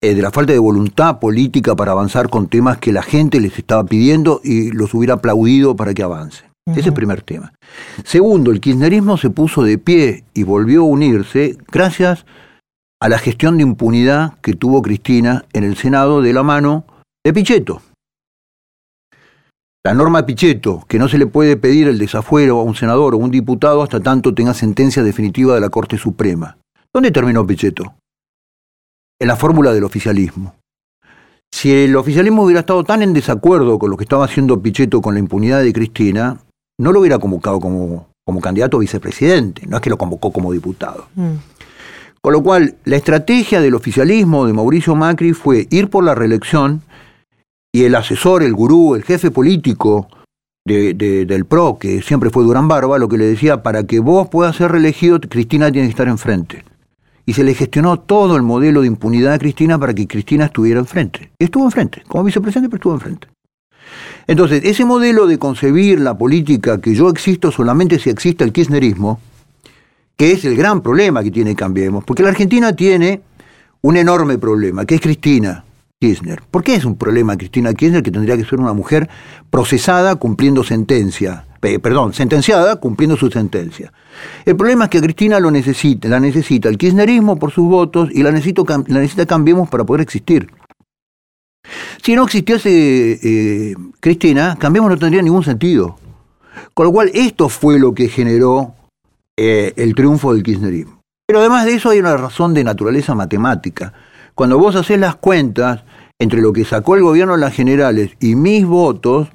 eh, 0.00 0.14
de 0.14 0.22
la 0.22 0.30
falta 0.30 0.52
de 0.52 0.58
voluntad 0.58 1.20
política 1.20 1.76
para 1.76 1.92
avanzar 1.92 2.28
con 2.28 2.48
temas 2.48 2.78
que 2.78 2.92
la 2.92 3.02
gente 3.02 3.40
les 3.40 3.56
estaba 3.58 3.84
pidiendo 3.84 4.40
y 4.42 4.70
los 4.72 4.92
hubiera 4.94 5.14
aplaudido 5.14 5.76
para 5.76 5.94
que 5.94 6.02
avancen. 6.02 6.46
Ese 6.66 6.80
es 6.80 6.86
el 6.86 6.94
primer 6.94 7.22
tema. 7.22 7.52
Segundo, 8.04 8.50
el 8.50 8.60
kirchnerismo 8.60 9.18
se 9.18 9.30
puso 9.30 9.62
de 9.62 9.76
pie 9.76 10.24
y 10.32 10.44
volvió 10.44 10.80
a 10.80 10.84
unirse 10.84 11.58
gracias 11.70 12.24
a 13.00 13.08
la 13.10 13.18
gestión 13.18 13.58
de 13.58 13.64
impunidad 13.64 14.38
que 14.40 14.54
tuvo 14.54 14.80
Cristina 14.80 15.44
en 15.52 15.64
el 15.64 15.76
Senado 15.76 16.22
de 16.22 16.32
la 16.32 16.42
mano 16.42 16.86
de 17.22 17.34
Pichetto. 17.34 17.82
La 19.86 19.92
norma 19.92 20.24
Pichetto, 20.24 20.82
que 20.88 20.98
no 20.98 21.08
se 21.08 21.18
le 21.18 21.26
puede 21.26 21.58
pedir 21.58 21.88
el 21.88 21.98
desafuero 21.98 22.58
a 22.58 22.62
un 22.62 22.74
senador 22.74 23.14
o 23.14 23.18
un 23.18 23.30
diputado 23.30 23.82
hasta 23.82 24.00
tanto 24.00 24.32
tenga 24.32 24.54
sentencia 24.54 25.02
definitiva 25.02 25.54
de 25.54 25.60
la 25.60 25.68
Corte 25.68 25.98
Suprema. 25.98 26.56
¿Dónde 26.90 27.10
terminó 27.10 27.46
Pichetto? 27.46 27.94
En 29.20 29.28
la 29.28 29.36
fórmula 29.36 29.74
del 29.74 29.84
oficialismo. 29.84 30.54
Si 31.52 31.70
el 31.70 31.94
oficialismo 31.96 32.44
hubiera 32.44 32.60
estado 32.60 32.82
tan 32.82 33.02
en 33.02 33.12
desacuerdo 33.12 33.78
con 33.78 33.90
lo 33.90 33.98
que 33.98 34.04
estaba 34.04 34.24
haciendo 34.24 34.62
Pichetto 34.62 35.02
con 35.02 35.12
la 35.12 35.20
impunidad 35.20 35.62
de 35.62 35.74
Cristina, 35.74 36.40
no 36.80 36.90
lo 36.90 37.00
hubiera 37.00 37.18
convocado 37.18 37.60
como, 37.60 38.08
como 38.24 38.40
candidato 38.40 38.78
a 38.78 38.80
vicepresidente, 38.80 39.66
no 39.66 39.76
es 39.76 39.82
que 39.82 39.90
lo 39.90 39.98
convocó 39.98 40.32
como 40.32 40.50
diputado. 40.50 41.08
Mm. 41.14 41.34
Con 42.22 42.32
lo 42.32 42.42
cual, 42.42 42.76
la 42.84 42.96
estrategia 42.96 43.60
del 43.60 43.74
oficialismo 43.74 44.46
de 44.46 44.54
Mauricio 44.54 44.94
Macri 44.94 45.34
fue 45.34 45.66
ir 45.68 45.90
por 45.90 46.04
la 46.04 46.14
reelección 46.14 46.80
y 47.74 47.82
el 47.82 47.96
asesor, 47.96 48.44
el 48.44 48.54
gurú, 48.54 48.94
el 48.94 49.02
jefe 49.02 49.32
político 49.32 50.06
del 50.64 51.44
PRO, 51.44 51.76
que 51.76 52.02
siempre 52.02 52.30
fue 52.30 52.44
Durán 52.44 52.68
Barba, 52.68 53.00
lo 53.00 53.08
que 53.08 53.18
le 53.18 53.24
decía, 53.24 53.64
para 53.64 53.82
que 53.82 53.98
vos 53.98 54.28
puedas 54.28 54.54
ser 54.54 54.70
reelegido, 54.70 55.20
Cristina 55.20 55.72
tiene 55.72 55.88
que 55.88 55.90
estar 55.90 56.06
enfrente. 56.06 56.64
Y 57.26 57.32
se 57.32 57.42
le 57.42 57.52
gestionó 57.52 57.98
todo 57.98 58.36
el 58.36 58.42
modelo 58.42 58.82
de 58.82 58.86
impunidad 58.86 59.32
a 59.32 59.40
Cristina 59.40 59.76
para 59.76 59.92
que 59.92 60.06
Cristina 60.06 60.44
estuviera 60.44 60.78
enfrente. 60.78 61.32
Y 61.36 61.46
estuvo 61.46 61.64
enfrente, 61.64 62.04
como 62.06 62.22
vicepresidente, 62.22 62.68
pero 62.68 62.76
estuvo 62.76 62.94
enfrente. 62.94 63.26
Entonces, 64.28 64.62
ese 64.64 64.84
modelo 64.84 65.26
de 65.26 65.40
concebir 65.40 65.98
la 65.98 66.16
política 66.16 66.80
que 66.80 66.94
yo 66.94 67.10
existo 67.10 67.50
solamente 67.50 67.98
si 67.98 68.08
existe 68.08 68.44
el 68.44 68.52
kirchnerismo, 68.52 69.18
que 70.16 70.30
es 70.30 70.44
el 70.44 70.56
gran 70.56 70.80
problema 70.80 71.24
que 71.24 71.32
tiene 71.32 71.56
Cambiemos, 71.56 72.04
porque 72.04 72.22
la 72.22 72.28
Argentina 72.28 72.72
tiene 72.76 73.22
un 73.82 73.96
enorme 73.96 74.38
problema, 74.38 74.84
que 74.84 74.94
es 74.94 75.00
Cristina. 75.00 75.64
Kirchner. 76.04 76.42
¿Por 76.50 76.62
qué 76.62 76.74
es 76.74 76.84
un 76.84 76.96
problema 76.96 77.34
Cristina 77.34 77.72
Kirchner 77.72 78.02
que 78.02 78.10
tendría 78.10 78.36
que 78.36 78.44
ser 78.44 78.60
una 78.60 78.74
mujer 78.74 79.08
procesada 79.48 80.16
cumpliendo 80.16 80.62
sentencia? 80.62 81.46
perdón, 81.80 82.12
sentenciada 82.12 82.76
cumpliendo 82.76 83.16
su 83.16 83.30
sentencia. 83.30 83.90
El 84.44 84.54
problema 84.54 84.84
es 84.84 84.90
que 84.90 85.00
Cristina 85.00 85.40
lo 85.40 85.50
necesita, 85.50 86.08
la 86.08 86.20
necesita 86.20 86.68
el 86.68 86.76
kirchnerismo 86.76 87.38
por 87.38 87.52
sus 87.52 87.66
votos 87.66 88.10
y 88.12 88.22
la, 88.22 88.32
necesito, 88.32 88.66
la 88.68 89.00
necesita 89.00 89.24
Cambiemos 89.24 89.70
para 89.70 89.82
poder 89.84 90.02
existir. 90.02 90.50
Si 92.02 92.14
no 92.14 92.24
existiese 92.24 93.18
eh, 93.22 93.74
Cristina, 93.98 94.58
Cambiemos 94.60 94.90
no 94.90 94.98
tendría 94.98 95.22
ningún 95.22 95.42
sentido. 95.42 95.96
Con 96.74 96.84
lo 96.84 96.92
cual, 96.92 97.10
esto 97.14 97.48
fue 97.48 97.78
lo 97.78 97.94
que 97.94 98.08
generó 98.08 98.74
eh, 99.38 99.72
el 99.76 99.94
triunfo 99.94 100.34
del 100.34 100.42
kirchnerismo. 100.42 101.00
Pero 101.26 101.40
además 101.40 101.64
de 101.64 101.76
eso 101.76 101.88
hay 101.88 101.98
una 101.98 102.14
razón 102.18 102.52
de 102.52 102.62
naturaleza 102.62 103.14
matemática. 103.14 103.94
Cuando 104.34 104.58
vos 104.58 104.74
haces 104.74 104.98
las 104.98 105.14
cuentas, 105.14 105.84
entre 106.20 106.40
lo 106.40 106.52
que 106.52 106.64
sacó 106.64 106.96
el 106.96 107.02
gobierno 107.02 107.34
en 107.34 107.40
las 107.40 107.54
generales 107.54 108.12
y 108.20 108.34
mis 108.34 108.64
votos, 108.64 109.28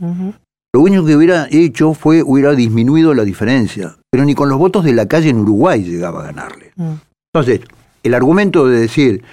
lo 0.74 0.82
único 0.82 1.06
que 1.06 1.16
hubiera 1.16 1.48
hecho 1.52 1.94
fue 1.94 2.24
hubiera 2.24 2.54
disminuido 2.54 3.14
la 3.14 3.24
diferencia. 3.24 3.98
Pero 4.12 4.26
ni 4.26 4.36
con 4.36 4.50
los 4.50 4.58
votos 4.58 4.84
de 4.86 4.94
la 4.94 5.08
calle 5.08 5.30
en 5.30 5.40
Uruguay 5.40 5.84
llegaba 5.84 6.22
a 6.22 6.26
ganarle. 6.28 6.72
Mm. 6.76 6.94
Entonces, 7.34 7.62
el 8.04 8.14
argumento 8.14 8.68
de 8.68 8.80
decir 8.80 9.24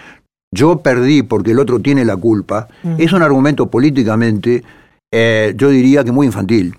yo 0.53 0.79
perdí 0.79 1.23
porque 1.23 1.50
el 1.50 1.59
otro 1.59 1.81
tiene 1.81 2.05
la 2.05 2.17
culpa 2.17 2.69
es 2.99 3.12
un 3.12 3.23
argumento 3.23 3.67
políticamente, 3.67 4.62
eh, 5.13 5.55
yo 5.57 5.71
diría 5.71 6.05
que 6.05 6.13
muy 6.13 6.27
infantil. 6.27 6.77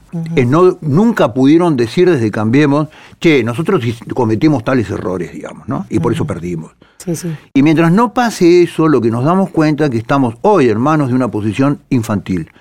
No, 0.48 0.78
nunca 0.82 1.34
pudieron 1.34 1.78
decir 1.78 2.10
desde 2.10 2.30
Cambiemos, 2.32 2.90
che, 3.20 3.44
nosotros 3.44 3.84
cometimos 4.14 4.64
tales 4.64 4.90
errores, 4.90 5.32
digamos, 5.32 5.68
¿no? 5.68 5.86
Y 5.90 6.00
por 6.00 6.14
eso 6.14 6.26
perdimos. 6.26 6.72
Sí, 6.98 7.16
sí. 7.16 7.36
Y 7.54 7.64
mientras 7.64 7.92
no 7.92 8.14
pase 8.14 8.64
eso, 8.64 8.88
lo 8.88 9.00
que 9.02 9.10
nos 9.12 9.24
damos 9.24 9.50
cuenta 9.50 9.86
es 9.86 9.92
que 9.92 9.98
estamos 9.98 10.36
hoy 10.42 10.70
en 10.70 10.80
manos 10.80 11.10
de 11.10 11.16
una 11.16 11.30
posición 11.30 11.80
infantil. 11.90 12.52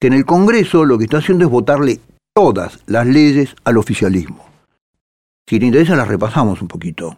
Que 0.00 0.06
en 0.08 0.14
el 0.14 0.24
Congreso 0.24 0.84
lo 0.84 0.96
que 0.98 1.04
está 1.04 1.18
haciendo 1.18 1.44
es 1.44 1.50
votarle 1.50 2.00
todas 2.34 2.80
las 2.86 3.06
leyes 3.06 3.54
al 3.64 3.76
oficialismo. 3.78 4.44
Si 5.48 5.58
te 5.60 5.66
interesa, 5.66 5.94
las 5.96 6.08
repasamos 6.08 6.62
un 6.62 6.68
poquito. 6.68 7.16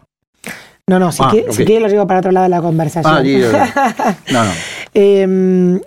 No, 0.88 0.98
no, 0.98 1.10
si, 1.12 1.22
Ah, 1.22 1.28
quiere, 1.30 1.52
si 1.52 1.62
ok. 1.62 1.66
quiere 1.66 1.80
lo 1.82 1.88
llevo 1.88 2.06
para 2.06 2.20
otro 2.20 2.32
lado 2.32 2.44
de 2.44 2.50
la 2.50 2.60
conversación. 2.60 3.14
Ah, 3.14 3.22
sí, 3.22 3.38
no, 4.32 4.44
no. 4.44 4.50
Eh, 4.94 5.80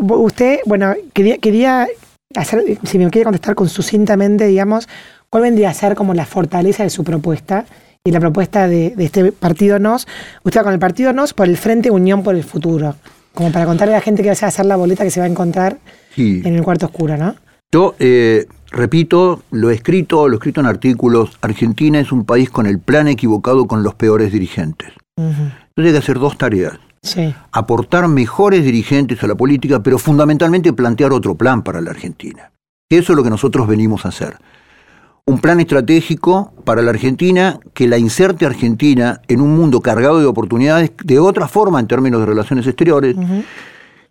usted, 0.00 0.58
bueno, 0.66 0.94
quería, 1.12 1.38
quería 1.38 1.86
hacer, 2.34 2.78
si 2.84 2.98
me 2.98 3.10
quiere 3.10 3.24
contestar 3.24 3.54
con 3.54 3.68
sucintamente, 3.68 4.46
digamos, 4.46 4.88
¿cuál 5.30 5.44
vendría 5.44 5.70
a 5.70 5.74
ser 5.74 5.94
como 5.94 6.14
la 6.14 6.26
fortaleza 6.26 6.82
de 6.82 6.90
su 6.90 7.04
propuesta 7.04 7.64
y 8.04 8.10
la 8.12 8.20
propuesta 8.20 8.68
de, 8.68 8.90
de 8.96 9.04
este 9.04 9.32
partido 9.32 9.78
NOS? 9.78 10.06
Usted 10.44 10.60
va 10.60 10.64
con 10.64 10.72
el 10.72 10.78
partido 10.78 11.12
NOS 11.12 11.34
por 11.34 11.48
el 11.48 11.56
Frente 11.56 11.90
Unión 11.90 12.22
por 12.22 12.34
el 12.34 12.44
Futuro, 12.44 12.96
como 13.34 13.52
para 13.52 13.66
contarle 13.66 13.94
a 13.94 13.98
la 13.98 14.02
gente 14.02 14.22
que 14.22 14.28
va 14.30 14.36
a 14.40 14.46
hacer 14.46 14.66
la 14.66 14.76
boleta 14.76 15.04
que 15.04 15.10
se 15.10 15.20
va 15.20 15.26
a 15.26 15.30
encontrar 15.30 15.78
Sí. 16.14 16.42
en 16.44 16.54
el 16.56 16.62
cuarto 16.62 16.86
oscuro, 16.86 17.16
¿no? 17.16 17.36
Yo 17.72 17.94
eh, 18.00 18.46
repito, 18.72 19.44
lo 19.52 19.70
he 19.70 19.74
escrito, 19.74 20.26
lo 20.26 20.34
he 20.34 20.38
escrito 20.38 20.60
en 20.60 20.66
artículos, 20.66 21.38
Argentina 21.40 22.00
es 22.00 22.10
un 22.10 22.24
país 22.24 22.50
con 22.50 22.66
el 22.66 22.80
plan 22.80 23.06
equivocado 23.06 23.66
con 23.68 23.84
los 23.84 23.94
peores 23.94 24.32
dirigentes. 24.32 24.88
Entonces 25.16 25.52
hay 25.76 25.92
que 25.92 25.98
hacer 25.98 26.18
dos 26.18 26.36
tareas. 26.36 26.78
Sí. 27.02 27.34
aportar 27.52 28.06
mejores 28.08 28.62
dirigentes 28.64 29.22
a 29.22 29.26
la 29.26 29.34
política, 29.34 29.82
pero 29.82 29.98
fundamentalmente 29.98 30.72
plantear 30.72 31.12
otro 31.12 31.34
plan 31.34 31.62
para 31.62 31.80
la 31.80 31.90
Argentina. 31.90 32.52
Eso 32.90 33.12
es 33.12 33.16
lo 33.16 33.24
que 33.24 33.30
nosotros 33.30 33.66
venimos 33.66 34.04
a 34.04 34.08
hacer. 34.08 34.36
Un 35.24 35.38
plan 35.38 35.60
estratégico 35.60 36.52
para 36.64 36.82
la 36.82 36.90
Argentina 36.90 37.58
que 37.72 37.88
la 37.88 37.98
inserte 37.98 38.46
Argentina 38.46 39.20
en 39.28 39.40
un 39.40 39.56
mundo 39.56 39.80
cargado 39.80 40.18
de 40.18 40.26
oportunidades 40.26 40.92
de 41.04 41.18
otra 41.18 41.46
forma 41.46 41.78
en 41.80 41.86
términos 41.86 42.20
de 42.20 42.26
relaciones 42.26 42.66
exteriores, 42.66 43.16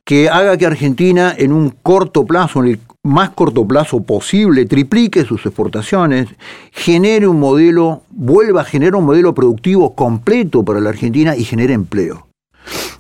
que 0.05 0.29
haga 0.29 0.57
que 0.57 0.65
Argentina 0.65 1.35
en 1.37 1.51
un 1.51 1.69
corto 1.69 2.25
plazo, 2.25 2.63
en 2.63 2.69
el 2.69 2.79
más 3.03 3.31
corto 3.31 3.67
plazo 3.67 4.01
posible, 4.01 4.65
triplique 4.65 5.25
sus 5.25 5.45
exportaciones, 5.45 6.29
genere 6.71 7.27
un 7.27 7.39
modelo, 7.39 8.03
vuelva 8.09 8.61
a 8.61 8.65
generar 8.65 8.95
un 8.95 9.05
modelo 9.05 9.33
productivo 9.33 9.93
completo 9.93 10.63
para 10.63 10.79
la 10.79 10.89
Argentina 10.89 11.35
y 11.35 11.43
genere 11.43 11.73
empleo. 11.73 12.28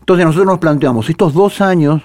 Entonces 0.09 0.25
nosotros 0.25 0.47
nos 0.47 0.57
planteamos 0.57 1.07
estos 1.07 1.35
dos 1.35 1.61
años, 1.61 2.01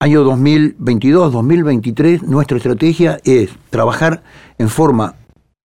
año 0.00 0.24
2022, 0.24 1.32
2023, 1.32 2.24
nuestra 2.24 2.56
estrategia 2.56 3.20
es 3.22 3.50
trabajar 3.70 4.24
en 4.58 4.68
forma 4.68 5.14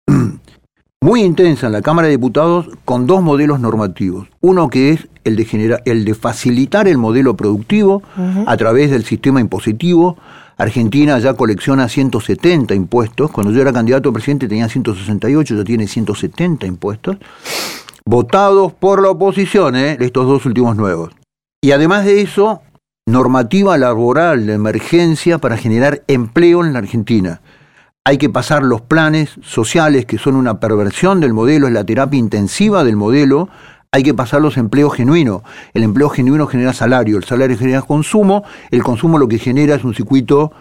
muy 1.01 1.23
intensa 1.23 1.65
en 1.65 1.73
la 1.73 1.81
Cámara 1.81 2.09
de 2.09 2.11
Diputados 2.11 2.69
con 2.85 3.07
dos 3.07 3.23
modelos 3.23 3.59
normativos. 3.59 4.27
Uno 4.39 4.69
que 4.69 4.91
es 4.91 5.07
el 5.23 5.35
de, 5.35 5.45
genera- 5.45 5.81
el 5.85 6.05
de 6.05 6.13
facilitar 6.13 6.87
el 6.87 6.99
modelo 6.99 7.35
productivo 7.35 8.03
a 8.45 8.55
través 8.55 8.91
del 8.91 9.03
sistema 9.03 9.41
impositivo. 9.41 10.15
Argentina 10.57 11.17
ya 11.17 11.33
colecciona 11.33 11.89
170 11.89 12.75
impuestos. 12.75 13.31
Cuando 13.31 13.51
yo 13.51 13.61
era 13.63 13.73
candidato 13.73 14.09
a 14.09 14.13
presidente 14.13 14.47
tenía 14.47 14.69
168, 14.69 15.55
ya 15.55 15.63
tiene 15.63 15.87
170 15.87 16.67
impuestos. 16.67 17.17
Votados 18.05 18.73
por 18.73 19.01
la 19.01 19.09
oposición, 19.09 19.75
¿eh? 19.75 19.97
estos 19.99 20.27
dos 20.27 20.45
últimos 20.45 20.75
nuevos. 20.75 21.09
Y 21.63 21.71
además 21.71 22.03
de 22.03 22.19
eso, 22.19 22.61
normativa 23.05 23.77
laboral 23.77 24.47
de 24.47 24.51
emergencia 24.51 25.37
para 25.37 25.55
generar 25.55 26.03
empleo 26.09 26.61
en 26.61 26.73
la 26.73 26.79
Argentina. 26.79 27.39
Hay 28.03 28.17
que 28.17 28.29
pasar 28.29 28.63
los 28.63 28.81
planes 28.81 29.39
sociales, 29.41 30.05
que 30.05 30.17
son 30.17 30.35
una 30.35 30.59
perversión 30.59 31.21
del 31.21 31.31
modelo, 31.31 31.67
es 31.67 31.73
la 31.73 31.85
terapia 31.85 32.19
intensiva 32.19 32.83
del 32.83 32.97
modelo. 32.97 33.47
Hay 33.93 34.03
que 34.03 34.13
pasar 34.13 34.41
los 34.41 34.57
empleos 34.57 34.93
genuinos. 34.93 35.43
El 35.73 35.83
empleo 35.83 36.09
genuino 36.09 36.47
genera 36.47 36.73
salario, 36.73 37.15
el 37.15 37.23
salario 37.23 37.57
genera 37.57 37.81
consumo, 37.81 38.43
el 38.69 38.83
consumo 38.83 39.17
lo 39.17 39.29
que 39.29 39.39
genera 39.39 39.75
es 39.75 39.85
un 39.85 39.93
circuito 39.93 40.51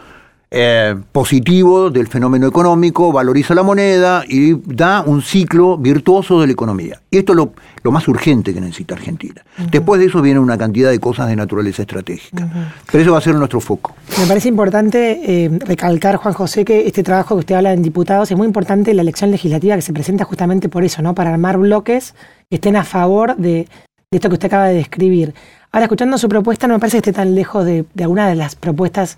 eh, 0.54 0.94
positivo 1.12 1.88
del 1.88 2.08
fenómeno 2.08 2.46
económico, 2.46 3.10
valoriza 3.10 3.54
la 3.54 3.62
moneda 3.62 4.22
y 4.28 4.52
da 4.52 5.00
un 5.00 5.22
ciclo 5.22 5.78
virtuoso 5.78 6.42
de 6.42 6.46
la 6.46 6.52
economía. 6.52 7.00
Y 7.10 7.16
esto 7.16 7.32
es 7.32 7.36
lo, 7.36 7.54
lo 7.82 7.90
más 7.90 8.06
urgente 8.06 8.52
que 8.52 8.60
necesita 8.60 8.94
Argentina. 8.94 9.42
Después 9.70 9.98
de 9.98 10.08
eso 10.08 10.20
viene 10.20 10.38
una 10.38 10.58
cantidad 10.58 10.90
de 10.90 10.98
cosas 10.98 11.28
de 11.28 11.36
naturaleza 11.36 11.82
estratégica. 11.82 12.46
Pero 12.90 13.02
eso 13.02 13.12
va 13.12 13.18
a 13.18 13.22
ser 13.22 13.34
nuestro 13.34 13.60
foco. 13.62 13.94
Me 14.20 14.26
parece 14.26 14.48
importante 14.50 15.20
eh, 15.24 15.50
recalcar, 15.64 16.16
Juan 16.16 16.34
José, 16.34 16.66
que 16.66 16.86
este 16.86 17.02
trabajo 17.02 17.34
que 17.34 17.40
usted 17.40 17.54
habla 17.54 17.72
en 17.72 17.82
diputados 17.82 18.30
es 18.30 18.36
muy 18.36 18.46
importante 18.46 18.92
la 18.92 19.00
elección 19.00 19.30
legislativa 19.30 19.74
que 19.74 19.82
se 19.82 19.94
presenta 19.94 20.24
justamente 20.24 20.68
por 20.68 20.84
eso, 20.84 21.00
¿no? 21.00 21.14
Para 21.14 21.32
armar 21.32 21.56
bloques 21.56 22.14
que 22.50 22.56
estén 22.56 22.76
a 22.76 22.84
favor 22.84 23.36
de, 23.36 23.50
de 23.50 23.68
esto 24.10 24.28
que 24.28 24.34
usted 24.34 24.48
acaba 24.48 24.66
de 24.66 24.74
describir. 24.74 25.32
Ahora, 25.70 25.86
escuchando 25.86 26.18
su 26.18 26.28
propuesta, 26.28 26.66
no 26.66 26.74
me 26.74 26.80
parece 26.80 26.98
que 26.98 27.08
esté 27.08 27.12
tan 27.14 27.34
lejos 27.34 27.64
de, 27.64 27.86
de 27.94 28.04
alguna 28.04 28.28
de 28.28 28.34
las 28.34 28.54
propuestas 28.54 29.16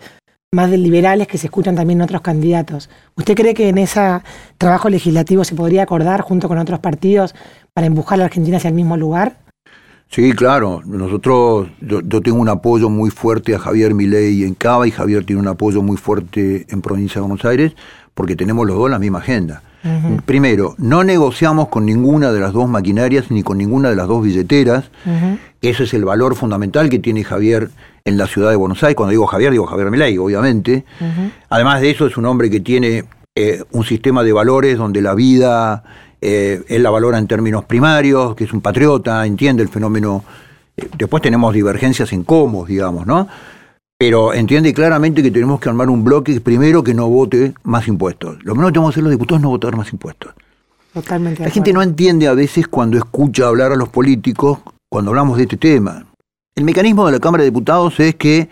más 0.55 0.71
de 0.71 0.79
liberales 0.79 1.27
que 1.27 1.39
se 1.39 1.49
escuchan 1.49 1.77
también 1.77 1.99
en 1.99 2.05
otros 2.05 2.23
candidatos. 2.23 2.89
¿Usted 3.17 3.35
cree 3.35 3.55
que 3.55 3.69
en 3.69 3.79
ese 3.79 4.21
trabajo 4.57 4.89
legislativo 4.89 5.45
se 5.45 5.55
podría 5.55 5.83
acordar 5.83 6.23
junto 6.23 6.49
con 6.49 6.59
otros 6.59 6.79
partidos 6.81 7.35
para 7.73 7.87
empujar 7.87 8.17
a 8.17 8.19
la 8.21 8.25
Argentina 8.27 8.57
hacia 8.57 8.69
el 8.69 8.75
mismo 8.75 8.97
lugar? 8.97 9.39
Sí, 10.09 10.33
claro. 10.33 10.81
Nosotros, 10.87 11.69
yo, 11.81 12.01
yo 12.03 12.21
tengo 12.21 12.39
un 12.39 12.49
apoyo 12.49 12.89
muy 12.89 13.11
fuerte 13.11 13.55
a 13.55 13.59
Javier 13.59 13.95
Milei 13.95 14.45
en 14.45 14.55
Cava 14.55 14.87
y 14.87 14.91
Javier 14.91 15.25
tiene 15.25 15.43
un 15.43 15.49
apoyo 15.49 15.83
muy 15.83 15.97
fuerte 15.97 16.67
en 16.69 16.81
Provincia 16.83 17.17
de 17.17 17.27
Buenos 17.27 17.45
Aires 17.45 17.73
porque 18.15 18.37
tenemos 18.37 18.67
los 18.67 18.77
dos 18.77 18.91
la 18.91 18.99
misma 18.99 19.19
agenda. 19.19 19.63
Primero, 20.25 20.75
no 20.79 21.05
negociamos 21.05 21.69
con 21.69 21.85
ninguna 21.85 22.33
de 22.33 22.41
las 22.41 22.55
dos 22.55 22.67
maquinarias 22.71 23.31
ni 23.31 23.43
con 23.43 23.59
ninguna 23.59 23.91
de 23.91 23.97
las 23.97 24.09
dos 24.09 24.23
billeteras. 24.23 24.91
Ese 25.71 25.85
es 25.85 25.95
el 25.95 26.05
valor 26.05 26.35
fundamental 26.37 26.89
que 26.89 26.99
tiene 26.99 27.25
Javier 27.25 27.71
en 28.05 28.19
la 28.19 28.27
ciudad 28.27 28.51
de 28.51 28.57
Buenos 28.57 28.83
Aires. 28.83 28.97
Cuando 28.97 29.11
digo 29.11 29.27
Javier, 29.27 29.51
digo 29.53 29.67
Javier 29.67 29.91
Milei, 29.91 30.19
obviamente. 30.19 30.85
Además 31.49 31.81
de 31.81 31.91
eso, 31.91 32.07
es 32.07 32.17
un 32.17 32.27
hombre 32.27 32.51
que 32.51 32.61
tiene 32.61 33.05
eh, 33.35 33.63
un 33.73 33.85
sistema 33.85 34.23
de 34.23 34.33
valores 34.33 34.77
donde 34.79 35.01
la 35.01 35.15
vida 35.15 35.83
eh, 36.27 36.65
él 36.69 36.83
la 36.83 36.89
valora 36.89 37.19
en 37.19 37.27
términos 37.27 37.67
primarios, 37.67 38.35
que 38.35 38.45
es 38.45 38.53
un 38.55 38.63
patriota, 38.63 39.27
entiende 39.27 39.63
el 39.63 39.69
fenómeno. 39.69 40.25
eh, 40.75 40.89
después 40.97 41.23
tenemos 41.23 41.53
divergencias 41.53 42.15
en 42.15 42.25
cómo, 42.25 42.65
digamos, 42.65 43.07
¿no? 43.07 43.29
Pero 43.99 44.33
entiende 44.33 44.73
claramente 44.73 45.23
que 45.23 45.31
tenemos 45.31 45.61
que 45.61 45.69
armar 45.69 45.91
un 45.91 46.03
bloque 46.03 46.41
primero 46.41 46.83
que 46.83 46.95
no 46.95 47.09
vote 47.11 47.53
más 47.63 47.89
impuestos. 47.89 48.37
Lo 48.43 48.53
primero 48.53 48.69
que 48.69 48.73
tenemos 48.73 48.91
que 48.91 48.95
hacer 48.95 49.03
los 49.05 49.11
diputados 49.11 49.41
es 49.41 49.43
no 49.43 49.51
votar 49.51 49.77
más 49.77 49.93
impuestos. 49.93 50.33
Totalmente. 50.95 51.43
La 51.45 51.51
gente 51.51 51.75
no 51.75 51.83
entiende 51.83 52.27
a 52.27 52.33
veces 52.33 52.69
cuando 52.69 52.97
escucha 52.97 53.47
hablar 53.47 53.73
a 53.73 53.77
los 53.77 53.91
políticos, 53.91 54.61
cuando 54.95 55.11
hablamos 55.11 55.37
de 55.39 55.43
este 55.43 55.57
tema. 55.57 56.07
El 56.55 56.63
mecanismo 56.63 57.05
de 57.05 57.11
la 57.11 57.19
Cámara 57.19 57.43
de 57.43 57.51
Diputados 57.51 57.99
es 57.99 58.15
que 58.15 58.49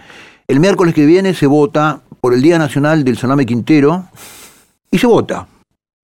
el 0.49 0.59
miércoles 0.59 0.93
que 0.93 1.07
viene 1.07 1.35
se 1.35 1.47
vota 1.47 2.01
por 2.21 2.35
el 2.35 2.43
Día 2.43 2.59
Nacional 2.59 3.05
del 3.05 3.17
Salame 3.17 3.47
Quintero 3.47 4.09
y 4.91 4.99
se 4.99 5.07
vota. 5.07 5.47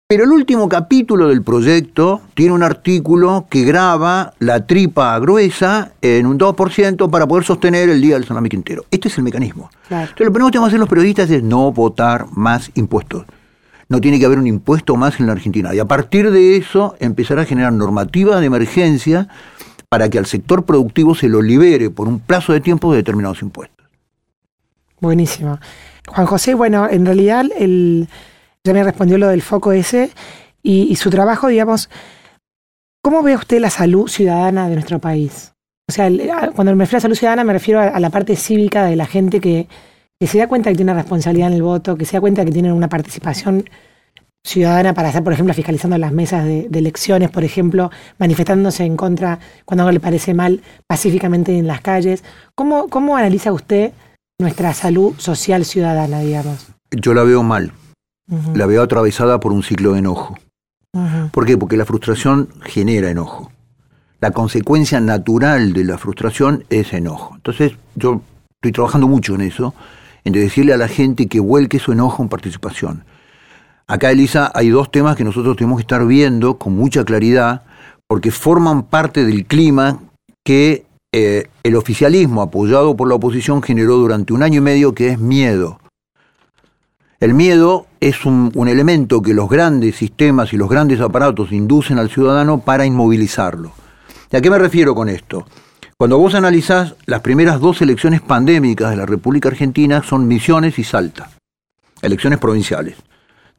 Pero 0.07 0.25
el 0.25 0.29
último 0.29 0.69
capítulo 0.69 1.29
del 1.29 1.41
proyecto 1.41 2.21
tiene 2.35 2.53
un 2.53 2.61
artículo 2.61 3.47
que 3.49 3.63
graba 3.63 4.35
la 4.37 4.67
tripa 4.67 5.17
gruesa 5.17 5.93
en 5.99 6.27
un 6.27 6.37
2% 6.37 7.09
para 7.09 7.25
poder 7.25 7.43
sostener 7.43 7.89
el 7.89 7.99
Día 7.99 8.13
del 8.13 8.25
Salame 8.25 8.49
Quintero. 8.49 8.85
Este 8.91 9.07
es 9.07 9.17
el 9.17 9.23
mecanismo. 9.23 9.71
Claro. 9.87 10.03
Entonces, 10.03 10.27
lo 10.27 10.31
primero 10.31 10.49
que 10.49 10.51
tenemos 10.51 10.67
que 10.67 10.69
hacer 10.69 10.79
los 10.79 10.89
periodistas 10.89 11.31
es 11.31 11.41
no 11.41 11.71
votar 11.71 12.27
más 12.33 12.69
impuestos. 12.75 13.25
No 13.87 13.99
tiene 13.99 14.19
que 14.19 14.27
haber 14.27 14.37
un 14.37 14.45
impuesto 14.45 14.95
más 14.95 15.19
en 15.19 15.25
la 15.25 15.31
Argentina. 15.31 15.73
Y 15.73 15.79
a 15.79 15.85
partir 15.85 16.29
de 16.29 16.55
eso, 16.55 16.95
empezar 16.99 17.39
a 17.39 17.45
generar 17.45 17.73
normativa 17.73 18.39
de 18.39 18.45
emergencia 18.45 19.27
para 19.89 20.09
que 20.09 20.19
al 20.19 20.27
sector 20.27 20.63
productivo 20.65 21.15
se 21.15 21.27
lo 21.27 21.41
libere 21.41 21.89
por 21.89 22.07
un 22.07 22.19
plazo 22.19 22.53
de 22.53 22.61
tiempo 22.61 22.91
de 22.91 22.97
determinados 22.97 23.41
impuestos. 23.41 23.87
Buenísimo. 25.01 25.59
Juan 26.07 26.27
José, 26.27 26.53
bueno, 26.53 26.87
en 26.89 27.05
realidad 27.05 27.45
el, 27.57 28.07
ya 28.63 28.73
me 28.73 28.83
respondió 28.83 29.17
lo 29.17 29.27
del 29.27 29.41
foco 29.41 29.71
ese 29.71 30.11
y, 30.61 30.95
su 30.97 31.09
trabajo, 31.09 31.47
digamos, 31.47 31.89
¿cómo 33.01 33.23
ve 33.23 33.35
usted 33.35 33.59
la 33.59 33.69
salud 33.69 34.07
ciudadana 34.07 34.67
de 34.67 34.75
nuestro 34.75 34.99
país? 34.99 35.53
O 35.87 35.91
sea, 35.91 36.09
cuando 36.53 36.75
me 36.75 36.83
refiero 36.83 36.97
a 36.97 37.01
salud 37.01 37.15
ciudadana 37.15 37.43
me 37.43 37.53
refiero 37.53 37.79
a, 37.79 37.99
la 37.99 38.09
parte 38.09 38.35
cívica 38.35 38.85
de 38.85 38.95
la 38.95 39.07
gente 39.07 39.39
que, 39.39 39.67
que 40.19 40.27
se 40.27 40.37
da 40.37 40.47
cuenta 40.47 40.69
que 40.69 40.75
tiene 40.75 40.93
responsabilidad 40.93 41.47
en 41.47 41.55
el 41.55 41.63
voto, 41.63 41.95
que 41.95 42.05
se 42.05 42.17
da 42.17 42.21
cuenta 42.21 42.45
que 42.45 42.51
tienen 42.51 42.73
una 42.73 42.89
participación 42.89 43.65
ciudadana 44.43 44.93
para 44.93 45.09
estar, 45.09 45.23
por 45.23 45.33
ejemplo, 45.33 45.53
fiscalizando 45.53 45.97
las 45.97 46.11
mesas 46.11 46.45
de, 46.45 46.69
elecciones, 46.73 47.29
por 47.29 47.43
ejemplo, 47.43 47.91
manifestándose 48.17 48.83
en 48.83 48.97
contra 48.97 49.39
cuando 49.65 49.83
algo 49.83 49.91
le 49.91 49.99
parece 49.99 50.33
mal 50.33 50.61
pacíficamente 50.87 51.57
en 51.57 51.67
las 51.67 51.81
calles. 51.81 52.23
¿Cómo, 52.55 52.87
cómo 52.89 53.17
analiza 53.17 53.51
usted 53.51 53.91
nuestra 54.39 54.73
salud 54.73 55.13
social 55.17 55.65
ciudadana, 55.65 56.19
digamos? 56.19 56.67
Yo 56.91 57.13
la 57.13 57.23
veo 57.23 57.43
mal. 57.43 57.73
La 58.53 58.67
veo 58.67 58.83
atravesada 58.83 59.39
por 59.39 59.51
un 59.51 59.63
ciclo 59.63 59.93
de 59.93 59.99
enojo. 59.99 60.37
¿Por 61.31 61.45
qué? 61.45 61.57
Porque 61.57 61.77
la 61.77 61.85
frustración 61.85 62.49
genera 62.63 63.09
enojo. 63.09 63.51
La 64.21 64.31
consecuencia 64.31 64.99
natural 64.99 65.73
de 65.73 65.83
la 65.83 65.97
frustración 65.97 66.63
es 66.69 66.93
enojo. 66.93 67.35
Entonces, 67.35 67.73
yo 67.95 68.21
estoy 68.57 68.71
trabajando 68.71 69.07
mucho 69.07 69.33
en 69.33 69.41
eso, 69.41 69.73
en 70.25 70.33
decirle 70.33 70.73
a 70.73 70.77
la 70.77 70.87
gente 70.87 71.27
que 71.27 71.39
vuelque 71.39 71.79
su 71.79 71.91
enojo 71.91 72.21
en 72.21 72.29
participación. 72.29 73.03
Acá, 73.89 74.11
Elisa, 74.11 74.51
hay 74.53 74.69
dos 74.69 74.91
temas 74.91 75.15
que 75.15 75.23
nosotros 75.23 75.57
tenemos 75.57 75.77
que 75.77 75.81
estar 75.81 76.05
viendo 76.05 76.59
con 76.59 76.75
mucha 76.75 77.03
claridad, 77.03 77.63
porque 78.07 78.29
forman 78.29 78.83
parte 78.83 79.25
del 79.25 79.47
clima 79.47 79.97
que 80.45 80.85
eh, 81.11 81.47
el 81.63 81.75
oficialismo, 81.75 82.43
apoyado 82.43 82.95
por 82.95 83.09
la 83.09 83.15
oposición, 83.15 83.63
generó 83.63 83.95
durante 83.95 84.31
un 84.31 84.43
año 84.43 84.59
y 84.59 84.61
medio, 84.61 84.93
que 84.93 85.09
es 85.09 85.17
miedo. 85.17 85.79
El 87.19 87.33
miedo 87.33 87.87
es 87.99 88.25
un, 88.25 88.51
elemento 88.67 89.23
que 89.23 89.33
los 89.33 89.49
grandes 89.49 89.95
sistemas 89.95 90.53
y 90.53 90.57
los 90.57 90.69
grandes 90.69 91.01
aparatos 91.01 91.51
inducen 91.51 91.97
al 91.97 92.11
ciudadano 92.11 92.61
para 92.61 92.85
inmovilizarlo. 92.85 93.71
¿Y 94.31 94.37
a 94.37 94.41
qué 94.41 94.51
me 94.51 94.59
refiero 94.59 94.93
con 94.93 95.09
esto? 95.09 95.47
Cuando 95.97 96.19
vos 96.19 96.35
analizás 96.35 96.93
las 97.07 97.21
primeras 97.21 97.59
dos 97.59 97.81
elecciones 97.81 98.21
pandémicas 98.21 98.91
de 98.91 98.97
la 98.97 99.07
República 99.07 99.49
Argentina 99.49 100.03
son 100.03 100.27
Misiones 100.27 100.77
y 100.77 100.83
Salta, 100.83 101.31
elecciones 102.03 102.37
provinciales, 102.37 102.95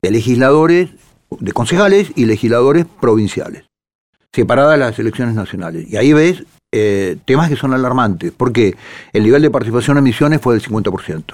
de 0.02 0.10
legisladores, 0.10 0.90
de 1.38 1.52
concejales 1.52 2.12
y 2.16 2.26
legisladores 2.26 2.86
provinciales, 3.00 3.64
separadas 4.32 4.78
las 4.78 4.98
elecciones 4.98 5.34
nacionales. 5.34 5.90
Y 5.90 5.96
ahí 5.96 6.12
ves 6.12 6.44
eh, 6.72 7.16
temas 7.24 7.48
que 7.48 7.56
son 7.56 7.74
alarmantes, 7.74 8.32
porque 8.36 8.76
el 9.12 9.24
nivel 9.24 9.42
de 9.42 9.50
participación 9.50 9.98
en 9.98 10.04
misiones 10.04 10.40
fue 10.40 10.54
del 10.54 10.62
50%, 10.62 11.24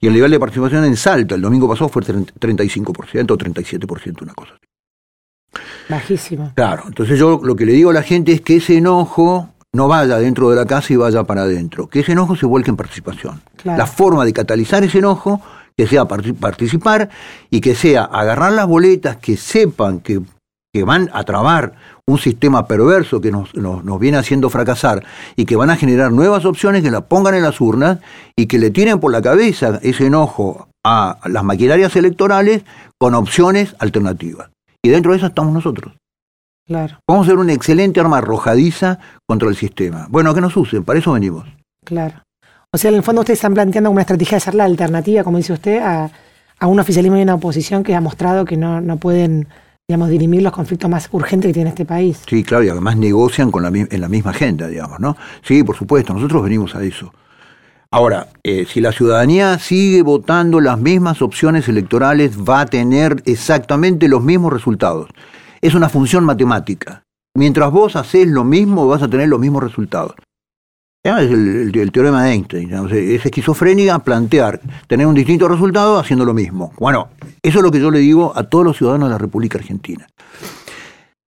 y 0.00 0.06
el 0.08 0.12
nivel 0.12 0.30
de 0.30 0.40
participación 0.40 0.84
en 0.84 0.96
Salta 0.96 1.36
el 1.36 1.42
domingo 1.42 1.68
pasado 1.68 1.88
fue 1.88 2.02
35% 2.02 3.30
o 3.30 3.38
37%, 3.38 4.22
una 4.22 4.34
cosa 4.34 4.54
así. 4.54 5.62
Bajísimo. 5.88 6.52
Claro, 6.54 6.84
entonces 6.86 7.18
yo 7.18 7.40
lo 7.42 7.56
que 7.56 7.66
le 7.66 7.72
digo 7.72 7.90
a 7.90 7.92
la 7.92 8.02
gente 8.02 8.32
es 8.32 8.40
que 8.40 8.56
ese 8.56 8.76
enojo 8.76 9.48
no 9.72 9.86
vaya 9.86 10.18
dentro 10.18 10.50
de 10.50 10.56
la 10.56 10.66
casa 10.66 10.92
y 10.92 10.96
vaya 10.96 11.24
para 11.24 11.42
adentro, 11.42 11.88
que 11.88 12.00
ese 12.00 12.12
enojo 12.12 12.34
se 12.34 12.46
vuelque 12.46 12.70
en 12.70 12.76
participación. 12.76 13.40
La 13.64 13.86
forma 13.86 14.24
de 14.24 14.32
catalizar 14.32 14.82
ese 14.82 14.98
enojo, 14.98 15.40
que 15.80 15.86
sea 15.86 16.04
participar 16.04 17.08
y 17.48 17.62
que 17.62 17.74
sea 17.74 18.04
agarrar 18.04 18.52
las 18.52 18.66
boletas 18.66 19.16
que 19.16 19.38
sepan 19.38 20.00
que, 20.00 20.20
que 20.74 20.84
van 20.84 21.08
a 21.14 21.24
trabar 21.24 21.72
un 22.06 22.18
sistema 22.18 22.66
perverso 22.66 23.22
que 23.22 23.30
nos, 23.30 23.54
nos, 23.54 23.98
viene 23.98 24.18
haciendo 24.18 24.50
fracasar 24.50 25.02
y 25.36 25.46
que 25.46 25.56
van 25.56 25.70
a 25.70 25.76
generar 25.76 26.12
nuevas 26.12 26.44
opciones 26.44 26.82
que 26.82 26.90
la 26.90 27.08
pongan 27.08 27.34
en 27.34 27.44
las 27.44 27.62
urnas 27.62 28.00
y 28.36 28.44
que 28.44 28.58
le 28.58 28.70
tiren 28.70 29.00
por 29.00 29.10
la 29.10 29.22
cabeza 29.22 29.80
ese 29.82 30.08
enojo 30.08 30.68
a 30.84 31.16
las 31.24 31.44
maquinarias 31.44 31.96
electorales 31.96 32.62
con 32.98 33.14
opciones 33.14 33.74
alternativas. 33.78 34.50
Y 34.82 34.90
dentro 34.90 35.12
de 35.12 35.16
eso 35.16 35.28
estamos 35.28 35.54
nosotros. 35.54 35.94
Claro. 36.66 36.98
Vamos 37.08 37.26
a 37.26 37.30
ser 37.30 37.38
una 37.38 37.54
excelente 37.54 38.00
arma 38.00 38.18
arrojadiza 38.18 38.98
contra 39.26 39.48
el 39.48 39.56
sistema. 39.56 40.08
Bueno, 40.10 40.34
que 40.34 40.42
nos 40.42 40.54
usen, 40.58 40.84
para 40.84 40.98
eso 40.98 41.12
venimos. 41.12 41.46
Claro. 41.86 42.22
O 42.72 42.78
sea, 42.78 42.90
en 42.90 42.96
el 42.96 43.02
fondo 43.02 43.22
ustedes 43.22 43.38
están 43.38 43.54
planteando 43.54 43.90
una 43.90 44.02
estrategia 44.02 44.36
de 44.36 44.40
ser 44.40 44.54
la 44.54 44.64
alternativa, 44.64 45.24
como 45.24 45.38
dice 45.38 45.52
usted, 45.52 45.78
a, 45.82 46.10
a 46.58 46.66
un 46.68 46.78
oficialismo 46.78 47.18
y 47.18 47.22
una 47.22 47.34
oposición 47.34 47.82
que 47.82 47.96
ha 47.96 48.00
mostrado 48.00 48.44
que 48.44 48.56
no, 48.56 48.80
no 48.80 48.96
pueden 48.96 49.48
digamos, 49.88 50.08
dirimir 50.08 50.42
los 50.42 50.52
conflictos 50.52 50.88
más 50.88 51.08
urgentes 51.10 51.48
que 51.48 51.54
tiene 51.54 51.70
este 51.70 51.84
país. 51.84 52.22
Sí, 52.28 52.44
claro, 52.44 52.62
y 52.62 52.68
además 52.68 52.96
negocian 52.96 53.50
con 53.50 53.64
la, 53.64 53.70
en 53.70 54.00
la 54.00 54.08
misma 54.08 54.30
agenda, 54.30 54.68
digamos, 54.68 55.00
¿no? 55.00 55.16
Sí, 55.42 55.64
por 55.64 55.74
supuesto, 55.74 56.14
nosotros 56.14 56.44
venimos 56.44 56.76
a 56.76 56.84
eso. 56.84 57.12
Ahora, 57.90 58.28
eh, 58.44 58.66
si 58.72 58.80
la 58.80 58.92
ciudadanía 58.92 59.58
sigue 59.58 60.02
votando 60.02 60.60
las 60.60 60.78
mismas 60.78 61.22
opciones 61.22 61.68
electorales, 61.68 62.38
va 62.38 62.60
a 62.60 62.66
tener 62.66 63.20
exactamente 63.26 64.06
los 64.06 64.22
mismos 64.22 64.52
resultados. 64.52 65.10
Es 65.60 65.74
una 65.74 65.88
función 65.88 66.24
matemática. 66.24 67.02
Mientras 67.34 67.72
vos 67.72 67.96
haces 67.96 68.28
lo 68.28 68.44
mismo, 68.44 68.86
vas 68.86 69.02
a 69.02 69.10
tener 69.10 69.28
los 69.28 69.40
mismos 69.40 69.64
resultados. 69.64 70.14
Es 71.02 71.30
el, 71.30 71.90
teorema 71.92 72.24
de 72.24 72.32
Einstein. 72.32 72.70
Es 72.92 73.24
esquizofrénica 73.24 73.98
plantear 74.00 74.60
tener 74.86 75.06
un 75.06 75.14
distinto 75.14 75.48
resultado 75.48 75.98
haciendo 75.98 76.26
lo 76.26 76.34
mismo. 76.34 76.72
Bueno, 76.78 77.08
eso 77.42 77.58
es 77.58 77.64
lo 77.64 77.70
que 77.70 77.80
yo 77.80 77.90
le 77.90 78.00
digo 78.00 78.32
a 78.36 78.44
todos 78.44 78.64
los 78.66 78.76
ciudadanos 78.76 79.08
de 79.08 79.12
la 79.14 79.18
República 79.18 79.56
Argentina. 79.56 80.06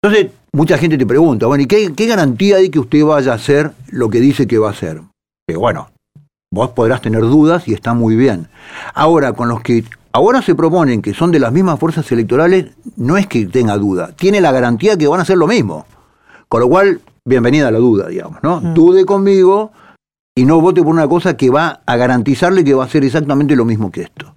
Entonces, 0.00 0.30
mucha 0.52 0.78
gente 0.78 0.96
te 0.96 1.04
pregunta, 1.04 1.46
bueno, 1.46 1.64
¿y 1.64 1.66
qué, 1.66 2.06
garantía 2.06 2.56
hay 2.56 2.70
que 2.70 2.78
usted 2.78 3.04
vaya 3.04 3.32
a 3.32 3.34
hacer 3.34 3.72
lo 3.90 4.08
que 4.08 4.20
dice 4.20 4.46
que 4.46 4.58
va 4.58 4.68
a 4.68 4.70
hacer? 4.70 5.00
Pero 5.44 5.58
bueno, 5.58 5.90
vos 6.52 6.70
podrás 6.70 7.02
tener 7.02 7.22
dudas 7.22 7.66
y 7.66 7.74
está 7.74 7.92
muy 7.92 8.14
bien. 8.14 8.46
Ahora, 8.94 9.32
con 9.32 9.48
los 9.48 9.62
que 9.62 9.82
ahora 10.12 10.42
se 10.42 10.54
proponen 10.54 11.02
que 11.02 11.12
son 11.12 11.32
de 11.32 11.40
las 11.40 11.50
mismas 11.50 11.80
fuerzas 11.80 12.10
electorales, 12.12 12.66
no 12.96 13.16
es 13.16 13.26
que 13.26 13.46
tenga 13.46 13.76
duda, 13.76 14.12
tiene 14.14 14.40
la 14.40 14.52
garantía 14.52 14.96
que 14.96 15.08
van 15.08 15.18
a 15.18 15.24
hacer 15.24 15.38
lo 15.38 15.48
mismo. 15.48 15.86
Con 16.48 16.60
lo 16.60 16.68
cual, 16.68 17.00
bienvenida 17.26 17.68
a 17.68 17.70
la 17.70 17.78
duda, 17.78 18.08
digamos, 18.08 18.38
¿no? 18.42 18.60
Mm. 18.60 18.74
Dude 18.74 19.04
conmigo 19.04 19.72
y 20.34 20.44
no 20.44 20.60
vote 20.60 20.82
por 20.82 20.92
una 20.92 21.08
cosa 21.08 21.36
que 21.36 21.50
va 21.50 21.80
a 21.84 21.96
garantizarle 21.96 22.64
que 22.64 22.74
va 22.74 22.84
a 22.84 22.88
ser 22.88 23.04
exactamente 23.04 23.56
lo 23.56 23.64
mismo 23.64 23.90
que 23.90 24.02
esto. 24.02 24.34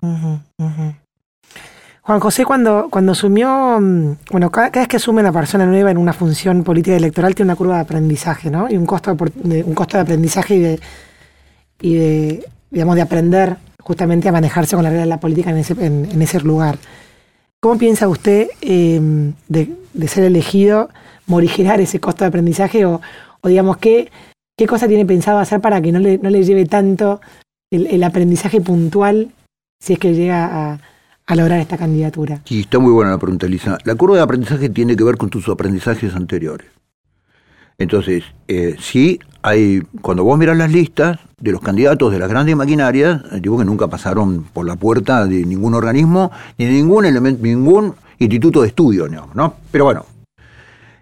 Juan 2.01 2.19
José, 2.19 2.43
cuando, 2.43 2.87
cuando 2.89 3.11
asumió, 3.11 3.79
mm, 3.79 4.17
bueno, 4.31 4.49
cada, 4.49 4.69
vez 4.71 4.87
que 4.87 4.97
asume 4.97 5.21
una 5.21 5.31
persona 5.31 5.65
nueva 5.65 5.91
en 5.91 5.97
una 5.97 6.11
función 6.11 6.63
política 6.63 6.95
electoral 6.95 7.35
tiene 7.35 7.51
una 7.51 7.55
curva 7.55 7.75
de 7.75 7.81
aprendizaje, 7.81 8.49
¿no? 8.49 8.67
Y 8.69 8.77
un 8.77 8.87
costo 8.87 9.15
de, 9.43 9.63
un 9.63 9.75
costo 9.75 9.97
de 9.97 10.01
aprendizaje 10.01 10.55
y 10.55 10.59
de, 10.59 10.79
y 11.81 11.95
de, 11.95 12.45
digamos, 12.71 12.95
de 12.95 13.01
aprender 13.03 13.57
justamente 13.79 14.27
a 14.27 14.31
manejarse 14.31 14.75
con 14.75 14.83
la 14.83 14.89
regla 14.89 15.03
de 15.03 15.09
la 15.09 15.19
política 15.19 15.51
en 15.51 15.57
ese, 15.57 15.73
en, 15.85 16.21
ese 16.21 16.39
lugar. 16.39 16.79
¿Cómo 17.61 17.77
piensa 17.77 18.07
usted 18.07 18.47
em, 18.61 19.33
de, 19.47 19.75
ser 20.07 20.23
elegido? 20.23 20.89
morigerar 21.29 21.79
ese 21.79 21.99
costo 21.99 22.23
de 22.23 22.29
aprendizaje 22.29 22.85
o, 22.85 23.01
digamos, 23.43 23.77
¿qué, 23.77 24.11
qué 24.57 24.65
cosa 24.65 24.87
tiene 24.87 25.05
pensado 25.05 25.37
hacer 25.37 25.61
para 25.61 25.79
que 25.79 25.91
no 25.91 25.99
le, 25.99 26.17
no 26.17 26.31
le 26.31 26.43
lleve 26.43 26.65
tanto 26.65 27.21
el, 27.71 28.03
aprendizaje 28.03 28.61
puntual 28.61 29.31
si 29.79 29.93
es 29.93 29.99
que 29.99 30.13
llega 30.13 30.73
a, 31.27 31.35
lograr 31.35 31.59
esta 31.59 31.77
candidatura? 31.77 32.41
Sí, 32.45 32.61
está 32.61 32.79
muy 32.79 32.91
buena 32.91 33.11
la 33.11 33.19
pregunta, 33.19 33.45
Elisa. 33.45 33.77
La 33.85 33.93
curva 33.93 34.15
de 34.17 34.23
aprendizaje 34.23 34.69
tiene 34.69 34.95
que 34.95 35.03
ver 35.03 35.17
con 35.17 35.29
tus 35.29 35.47
aprendizajes 35.47 36.15
anteriores. 36.15 36.67
Entonces, 37.79 38.23
eh, 38.49 38.75
sí, 38.79 39.19
hay, 39.41 39.81
cuando 40.01 40.25
vos 40.25 40.37
mirás 40.37 40.57
las 40.57 40.71
listas 40.71 41.17
de 41.39 41.51
los 41.51 41.61
candidatos 41.61 42.11
de 42.11 42.19
las 42.19 42.29
grandes 42.29 42.55
maquinarias, 42.55 43.21
eh, 43.31 43.39
digo 43.41 43.57
que 43.57 43.63
nunca 43.63 43.87
pasaron 43.87 44.43
por 44.43 44.65
la 44.65 44.75
puerta 44.75 45.25
de 45.25 45.45
ningún 45.45 45.73
organismo 45.73 46.29
ni 46.57 46.65
de 46.65 46.73
ningún 46.73 47.05
elemento, 47.05 47.41
ningún 47.41 47.95
instituto 48.19 48.61
de 48.61 48.67
estudio, 48.67 49.07
¿no? 49.33 49.53
Pero 49.71 49.85
bueno, 49.85 50.05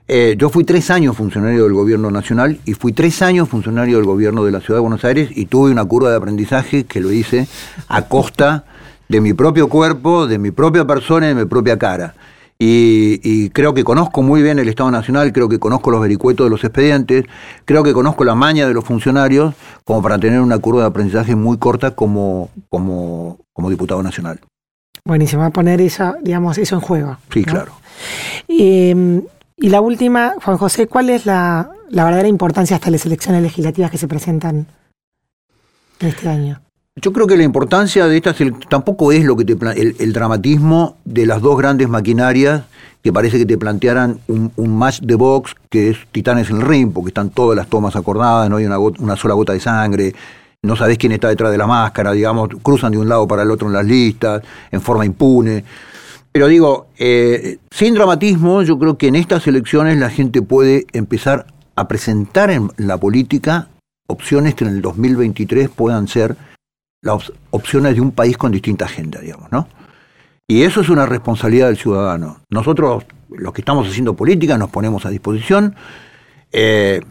eh, 0.07 0.35
yo 0.37 0.49
fui 0.49 0.63
tres 0.63 0.91
años 0.91 1.17
funcionario 1.17 1.63
del 1.63 1.73
gobierno 1.73 2.11
nacional 2.11 2.59
y 2.63 2.75
fui 2.75 2.93
tres 2.93 3.23
años 3.23 3.49
funcionario 3.49 3.97
del 3.97 4.05
gobierno 4.05 4.45
de 4.45 4.51
la 4.51 4.61
ciudad 4.61 4.77
de 4.77 4.81
Buenos 4.81 5.03
Aires 5.03 5.31
y 5.35 5.47
tuve 5.47 5.71
una 5.71 5.83
curva 5.83 6.11
de 6.11 6.17
aprendizaje 6.17 6.85
que 6.85 7.01
lo 7.01 7.11
hice 7.11 7.47
a 7.87 8.03
costa 8.03 8.65
de 9.09 9.19
mi 9.19 9.33
propio 9.33 9.67
cuerpo, 9.67 10.27
de 10.27 10.37
mi 10.37 10.51
propia 10.51 10.85
persona 10.85 11.25
y 11.25 11.29
de 11.29 11.43
mi 11.43 11.45
propia 11.45 11.79
cara. 11.79 12.13
Y, 12.59 13.49
creo 13.51 13.73
que 13.73 13.83
conozco 13.83 14.23
muy 14.23 14.41
bien 14.41 14.57
el 14.57 14.67
Estado 14.67 14.89
Nacional, 14.89 15.31
creo 15.31 15.47
que 15.47 15.59
conozco 15.59 15.91
los 15.91 16.01
vericuetos 16.01 16.45
de 16.45 16.49
los 16.49 16.63
expedientes, 16.63 17.25
creo 17.65 17.83
que 17.83 17.93
conozco 17.93 18.23
la 18.23 18.33
maña 18.33 18.67
de 18.67 18.73
los 18.73 18.83
funcionarios 18.83 19.53
como 19.83 20.01
para 20.01 20.17
tener 20.17 20.41
una 20.41 20.57
curva 20.57 20.81
de 20.81 20.87
aprendizaje 20.87 21.35
muy 21.35 21.57
corta 21.57 21.91
como, 21.91 22.49
como, 22.69 23.37
como 23.53 23.69
diputado 23.69 24.01
nacional. 24.01 24.39
Buenísimo, 25.05 25.41
va 25.41 25.47
a 25.47 25.51
poner 25.51 25.79
eso, 25.81 26.15
digamos, 26.21 26.57
eso 26.57 26.75
en 26.75 26.81
juego. 26.81 27.17
Sí, 27.31 27.43
claro. 27.43 27.73
Eh, 28.47 29.21
y 29.59 29.69
la 29.69 29.81
última, 29.81 30.35
Juan 30.43 30.57
José, 30.57 30.87
¿cuál 30.87 31.09
es 31.09 31.25
la, 31.25 31.71
verdadera 31.89 32.27
importancia 32.27 32.75
hasta 32.75 32.91
las 32.91 33.05
elecciones 33.07 33.41
legislativas 33.41 33.89
que 33.89 33.97
se 33.97 34.07
presentan 34.07 34.67
este 35.99 36.29
año? 36.29 36.61
Yo 36.99 37.13
creo 37.13 37.27
que 37.27 37.37
la 37.37 37.43
importancia 37.43 38.07
de 38.07 38.17
estas 38.17 38.35
tampoco 38.69 39.11
es 39.11 39.23
lo 39.23 39.37
que 39.37 39.45
te 39.45 39.53
el, 39.53 40.13
dramatismo 40.13 40.97
de 41.05 41.27
las 41.27 41.41
dos 41.41 41.55
grandes 41.55 41.87
maquinarias 41.87 42.63
que 43.03 43.13
parece 43.13 43.37
que 43.37 43.45
te 43.45 43.55
plantearan 43.55 44.19
un, 44.27 44.77
match 44.77 45.01
de 45.01 45.13
box 45.13 45.55
que 45.69 45.91
es 45.91 45.97
Titanes 46.11 46.49
en 46.49 46.57
el 46.57 46.61
ring, 46.63 46.91
porque 46.91 47.09
están 47.09 47.29
todas 47.29 47.55
las 47.55 47.67
tomas 47.67 47.95
acordadas, 47.95 48.49
no 48.49 48.57
hay 48.57 48.65
una, 48.65 48.79
una 48.79 49.15
sola 49.15 49.35
gota 49.35 49.53
de 49.53 49.59
sangre, 49.59 50.15
no 50.63 50.75
sabes 50.75 50.97
quién 50.97 51.11
está 51.11 51.29
detrás 51.29 51.51
de 51.51 51.59
la 51.59 51.67
máscara, 51.67 52.13
digamos, 52.13 52.49
cruzan 52.63 52.91
de 52.91 52.97
un 52.97 53.07
lado 53.07 53.27
para 53.27 53.43
el 53.43 53.51
otro 53.51 53.67
en 53.67 53.73
las 53.73 53.85
listas, 53.85 54.41
en 54.71 54.81
forma 54.81 55.05
impune. 55.05 55.63
Pero 56.31 56.47
digo, 56.47 56.87
eh, 56.97 57.59
sin 57.69 57.93
dramatismo, 57.93 58.63
yo 58.63 58.79
creo 58.79 58.97
que 58.97 59.07
en 59.07 59.15
estas 59.15 59.45
elecciones 59.45 59.97
la 59.97 60.09
gente 60.09 60.41
puede 60.41 60.87
empezar 60.93 61.45
a 61.75 61.87
presentar 61.87 62.49
en 62.49 62.71
la 62.77 62.97
política 62.97 63.67
opciones 64.07 64.55
que 64.55 64.63
en 64.63 64.71
el 64.71 64.81
2023 64.81 65.69
puedan 65.69 66.07
ser 66.07 66.35
las 67.07 67.31
opciones 67.51 67.95
de 67.95 68.01
un 68.01 68.11
país 68.11 68.37
con 68.37 68.51
distinta 68.51 68.85
agenda, 68.85 69.19
digamos, 69.19 69.51
¿no? 69.51 69.67
Y 70.47 70.63
eso 70.63 70.81
es 70.81 70.89
una 70.89 71.05
responsabilidad 71.05 71.67
del 71.67 71.77
ciudadano. 71.77 72.41
Nosotros, 72.49 73.05
los 73.29 73.51
que 73.53 73.61
estamos 73.61 73.87
haciendo 73.87 74.13
política, 74.13 74.57
nos 74.57 74.69
ponemos 74.69 75.05
a 75.05 75.09
disposición 75.09 75.75
eh, 76.51 77.01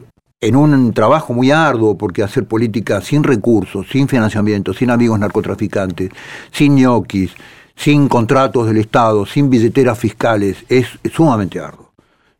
en 0.40 0.56
un 0.56 0.92
trabajo 0.92 1.34
muy 1.34 1.50
arduo, 1.50 1.98
porque 1.98 2.22
hacer 2.22 2.46
política 2.46 3.00
sin 3.00 3.22
recursos, 3.22 3.86
sin 3.90 4.08
financiamiento, 4.08 4.72
sin 4.72 4.90
amigos 4.90 5.18
narcotraficantes, 5.18 6.10
sin 6.50 6.76
ñoquis, 6.76 7.32
sin 7.74 8.08
contratos 8.08 8.66
del 8.66 8.78
Estado, 8.78 9.26
sin 9.26 9.50
billeteras 9.50 9.98
fiscales, 9.98 10.64
es, 10.68 10.86
sumamente 11.12 11.60
arduo. 11.60 11.92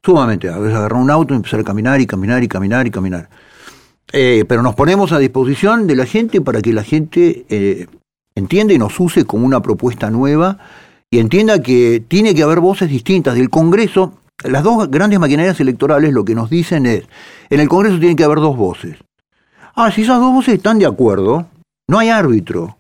Sumamente 0.03 0.49
arduo. 0.49 0.69
Es 0.69 0.75
agarrar 0.75 1.01
un 1.01 1.11
auto 1.11 1.35
y 1.35 1.37
empezar 1.37 1.61
a 1.61 1.65
caminar 1.65 2.01
y 2.01 2.07
caminar 2.07 2.43
y 2.43 2.49
caminar 2.49 2.87
y 2.87 2.91
caminar. 2.91 3.29
Eh, 4.13 4.45
pero 4.49 4.63
nos 4.63 4.75
ponemos 4.75 5.13
a 5.13 5.19
disposición 5.19 5.87
de 5.87 5.97
la 5.97 6.07
gente 6.07 6.41
para 6.41 6.63
que 6.63 6.73
la 6.73 6.85
gente 6.85 7.45
eh, 7.49 7.87
entienda 8.35 8.73
y 8.73 8.79
nos 8.79 8.99
use 9.01 9.25
como 9.25 9.47
una 9.47 9.61
propuesta 9.61 10.11
nueva 10.11 10.59
y 11.11 11.19
entienda 11.19 11.61
que 11.61 12.03
tiene 12.07 12.35
que 12.35 12.43
haber 12.43 12.61
voces 12.61 12.89
distintas 12.89 13.35
del 13.35 13.51
Congreso. 13.51 14.15
Las 14.45 14.63
dos 14.63 14.91
grandes 14.91 15.19
maquinarias 15.19 15.59
electorales 15.61 16.13
lo 16.13 16.25
que 16.25 16.35
nos 16.35 16.51
dicen 16.51 16.87
es, 16.87 17.05
en 17.51 17.61
el 17.61 17.69
Congreso 17.69 17.99
tiene 17.99 18.17
que 18.17 18.25
haber 18.25 18.39
dos 18.39 18.57
voces. 18.57 18.97
Ah, 19.75 19.91
si 19.91 20.03
esas 20.03 20.21
dos 20.21 20.33
voces 20.33 20.55
están 20.55 20.79
de 20.79 20.87
acuerdo, 20.87 21.49
no 21.89 21.99
hay 21.99 22.09
árbitro. 22.09 22.79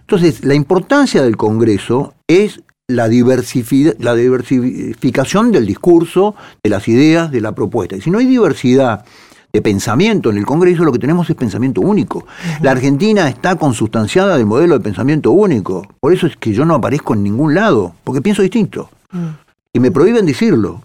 Entonces, 0.00 0.44
la 0.44 0.54
importancia 0.54 1.22
del 1.22 1.36
Congreso 1.36 2.14
es 2.26 2.62
la, 2.88 3.08
la 3.08 4.14
diversificación 4.14 5.52
del 5.52 5.66
discurso, 5.66 6.34
de 6.62 6.70
las 6.70 6.88
ideas, 6.88 7.30
de 7.30 7.40
la 7.40 7.52
propuesta. 7.52 7.96
Y 7.96 8.00
si 8.00 8.10
no 8.10 8.18
hay 8.18 8.26
diversidad 8.26 9.04
de 9.52 9.62
pensamiento 9.62 10.30
en 10.30 10.38
el 10.38 10.46
Congreso, 10.46 10.84
lo 10.84 10.92
que 10.92 10.98
tenemos 10.98 11.28
es 11.30 11.36
pensamiento 11.36 11.80
único. 11.80 12.26
La 12.60 12.72
Argentina 12.72 13.28
está 13.28 13.56
consustanciada 13.56 14.36
del 14.36 14.46
modelo 14.46 14.74
de 14.74 14.84
pensamiento 14.84 15.32
único. 15.32 15.86
Por 16.00 16.12
eso 16.12 16.26
es 16.26 16.36
que 16.36 16.52
yo 16.52 16.64
no 16.64 16.74
aparezco 16.74 17.14
en 17.14 17.22
ningún 17.22 17.54
lado, 17.54 17.94
porque 18.04 18.20
pienso 18.20 18.42
distinto. 18.42 18.90
Mm. 19.10 19.28
Y 19.72 19.80
me 19.80 19.90
prohíben 19.90 20.26
decirlo. 20.26 20.82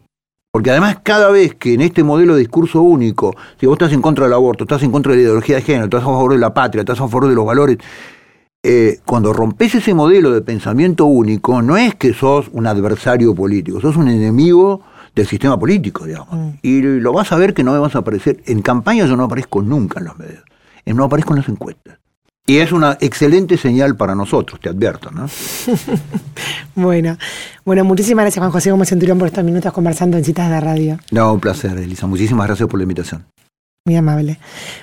Porque 0.52 0.70
además 0.70 1.00
cada 1.02 1.32
vez 1.32 1.56
que 1.56 1.74
en 1.74 1.82
este 1.82 2.04
modelo 2.04 2.36
de 2.36 2.42
discurso 2.42 2.82
único, 2.82 3.36
si 3.60 3.66
vos 3.66 3.74
estás 3.74 3.92
en 3.92 4.04
contra 4.04 4.26
del 4.26 4.34
aborto, 4.34 4.66
estás 4.66 4.84
en 4.84 4.92
contra 4.92 5.12
de 5.12 5.18
la 5.18 5.24
ideología 5.24 5.56
de 5.56 5.64
género, 5.64 5.86
estás 5.86 6.04
a 6.04 6.06
favor 6.06 6.32
de 6.32 6.38
la 6.38 6.54
patria, 6.54 6.82
estás 6.82 7.00
a 7.00 7.08
favor 7.08 7.28
de 7.28 7.34
los 7.34 7.46
valores, 7.46 7.80
eh, 8.62 9.00
cuando 9.04 9.34
rompes 9.34 9.76
ese 9.76 9.94
modelo 9.96 10.32
de 10.32 10.42
pensamiento 10.42 11.06
único, 11.06 11.62
no 11.62 11.76
es 11.76 11.96
que 11.96 12.14
sos 12.14 12.50
un 12.54 12.68
adversario 12.68 13.34
político, 13.34 13.82
sos 13.82 13.98
un 13.98 14.08
enemigo 14.08 14.82
del 15.16 15.28
sistema 15.28 15.60
político, 15.60 16.06
digamos. 16.06 16.32
Mm. 16.32 16.50
Y 16.62 16.82
lo 16.82 17.14
vas 17.14 17.32
a 17.32 17.38
ver 17.38 17.54
que 17.54 17.64
no 17.64 17.74
me 17.74 17.80
vas 17.80 17.96
a 17.96 18.00
aparecer. 18.00 18.42
En 18.46 18.62
campaña 18.62 19.06
yo 19.06 19.16
no 19.16 19.26
aparezco 19.26 19.62
nunca 19.62 20.00
en 20.00 20.06
los 20.06 20.18
medios. 20.18 20.44
Eh, 20.86 20.94
no 20.94 21.04
aparezco 21.04 21.34
en 21.34 21.40
las 21.40 21.50
encuestas. 21.50 22.00
Y 22.46 22.58
es 22.58 22.74
una 22.74 22.98
excelente 23.00 23.56
señal 23.56 23.96
para 23.96 24.16
nosotros, 24.16 24.60
te 24.60 24.68
advierto, 24.68 25.10
¿no? 25.12 25.30
bueno, 26.76 27.18
bueno, 27.64 27.86
muchísimas 27.86 28.24
gracias 28.24 28.42
Juan 28.42 28.52
José 28.52 28.70
Gómez 28.70 28.90
Centurión 28.90 29.18
por 29.18 29.30
estos 29.30 29.46
minutos 29.46 29.72
conversando 29.72 30.18
en 30.18 30.26
citas 30.26 30.50
de 30.50 30.60
radio. 30.60 31.00
No, 31.12 31.34
un 31.34 31.40
placer, 31.40 31.78
Elisa. 31.78 32.06
Muchísimas 32.06 32.46
gracias 32.48 32.68
por 32.68 32.80
la 32.80 32.84
invitación. 32.84 33.24
Muy 33.86 33.96
amable. 33.96 34.40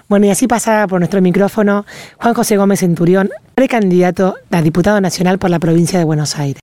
Bueno, 0.08 0.24
y 0.24 0.30
así 0.30 0.46
pasa 0.46 0.86
por 0.86 1.00
nuestro 1.00 1.20
micrófono 1.20 1.84
Juan 2.18 2.32
José 2.32 2.56
Gómez 2.56 2.80
Centurión, 2.80 3.28
precandidato 3.54 4.36
a 4.50 4.62
diputado 4.62 4.98
nacional 5.02 5.38
por 5.38 5.50
la 5.50 5.58
provincia 5.58 5.98
de 5.98 6.06
Buenos 6.06 6.36
Aires. 6.36 6.62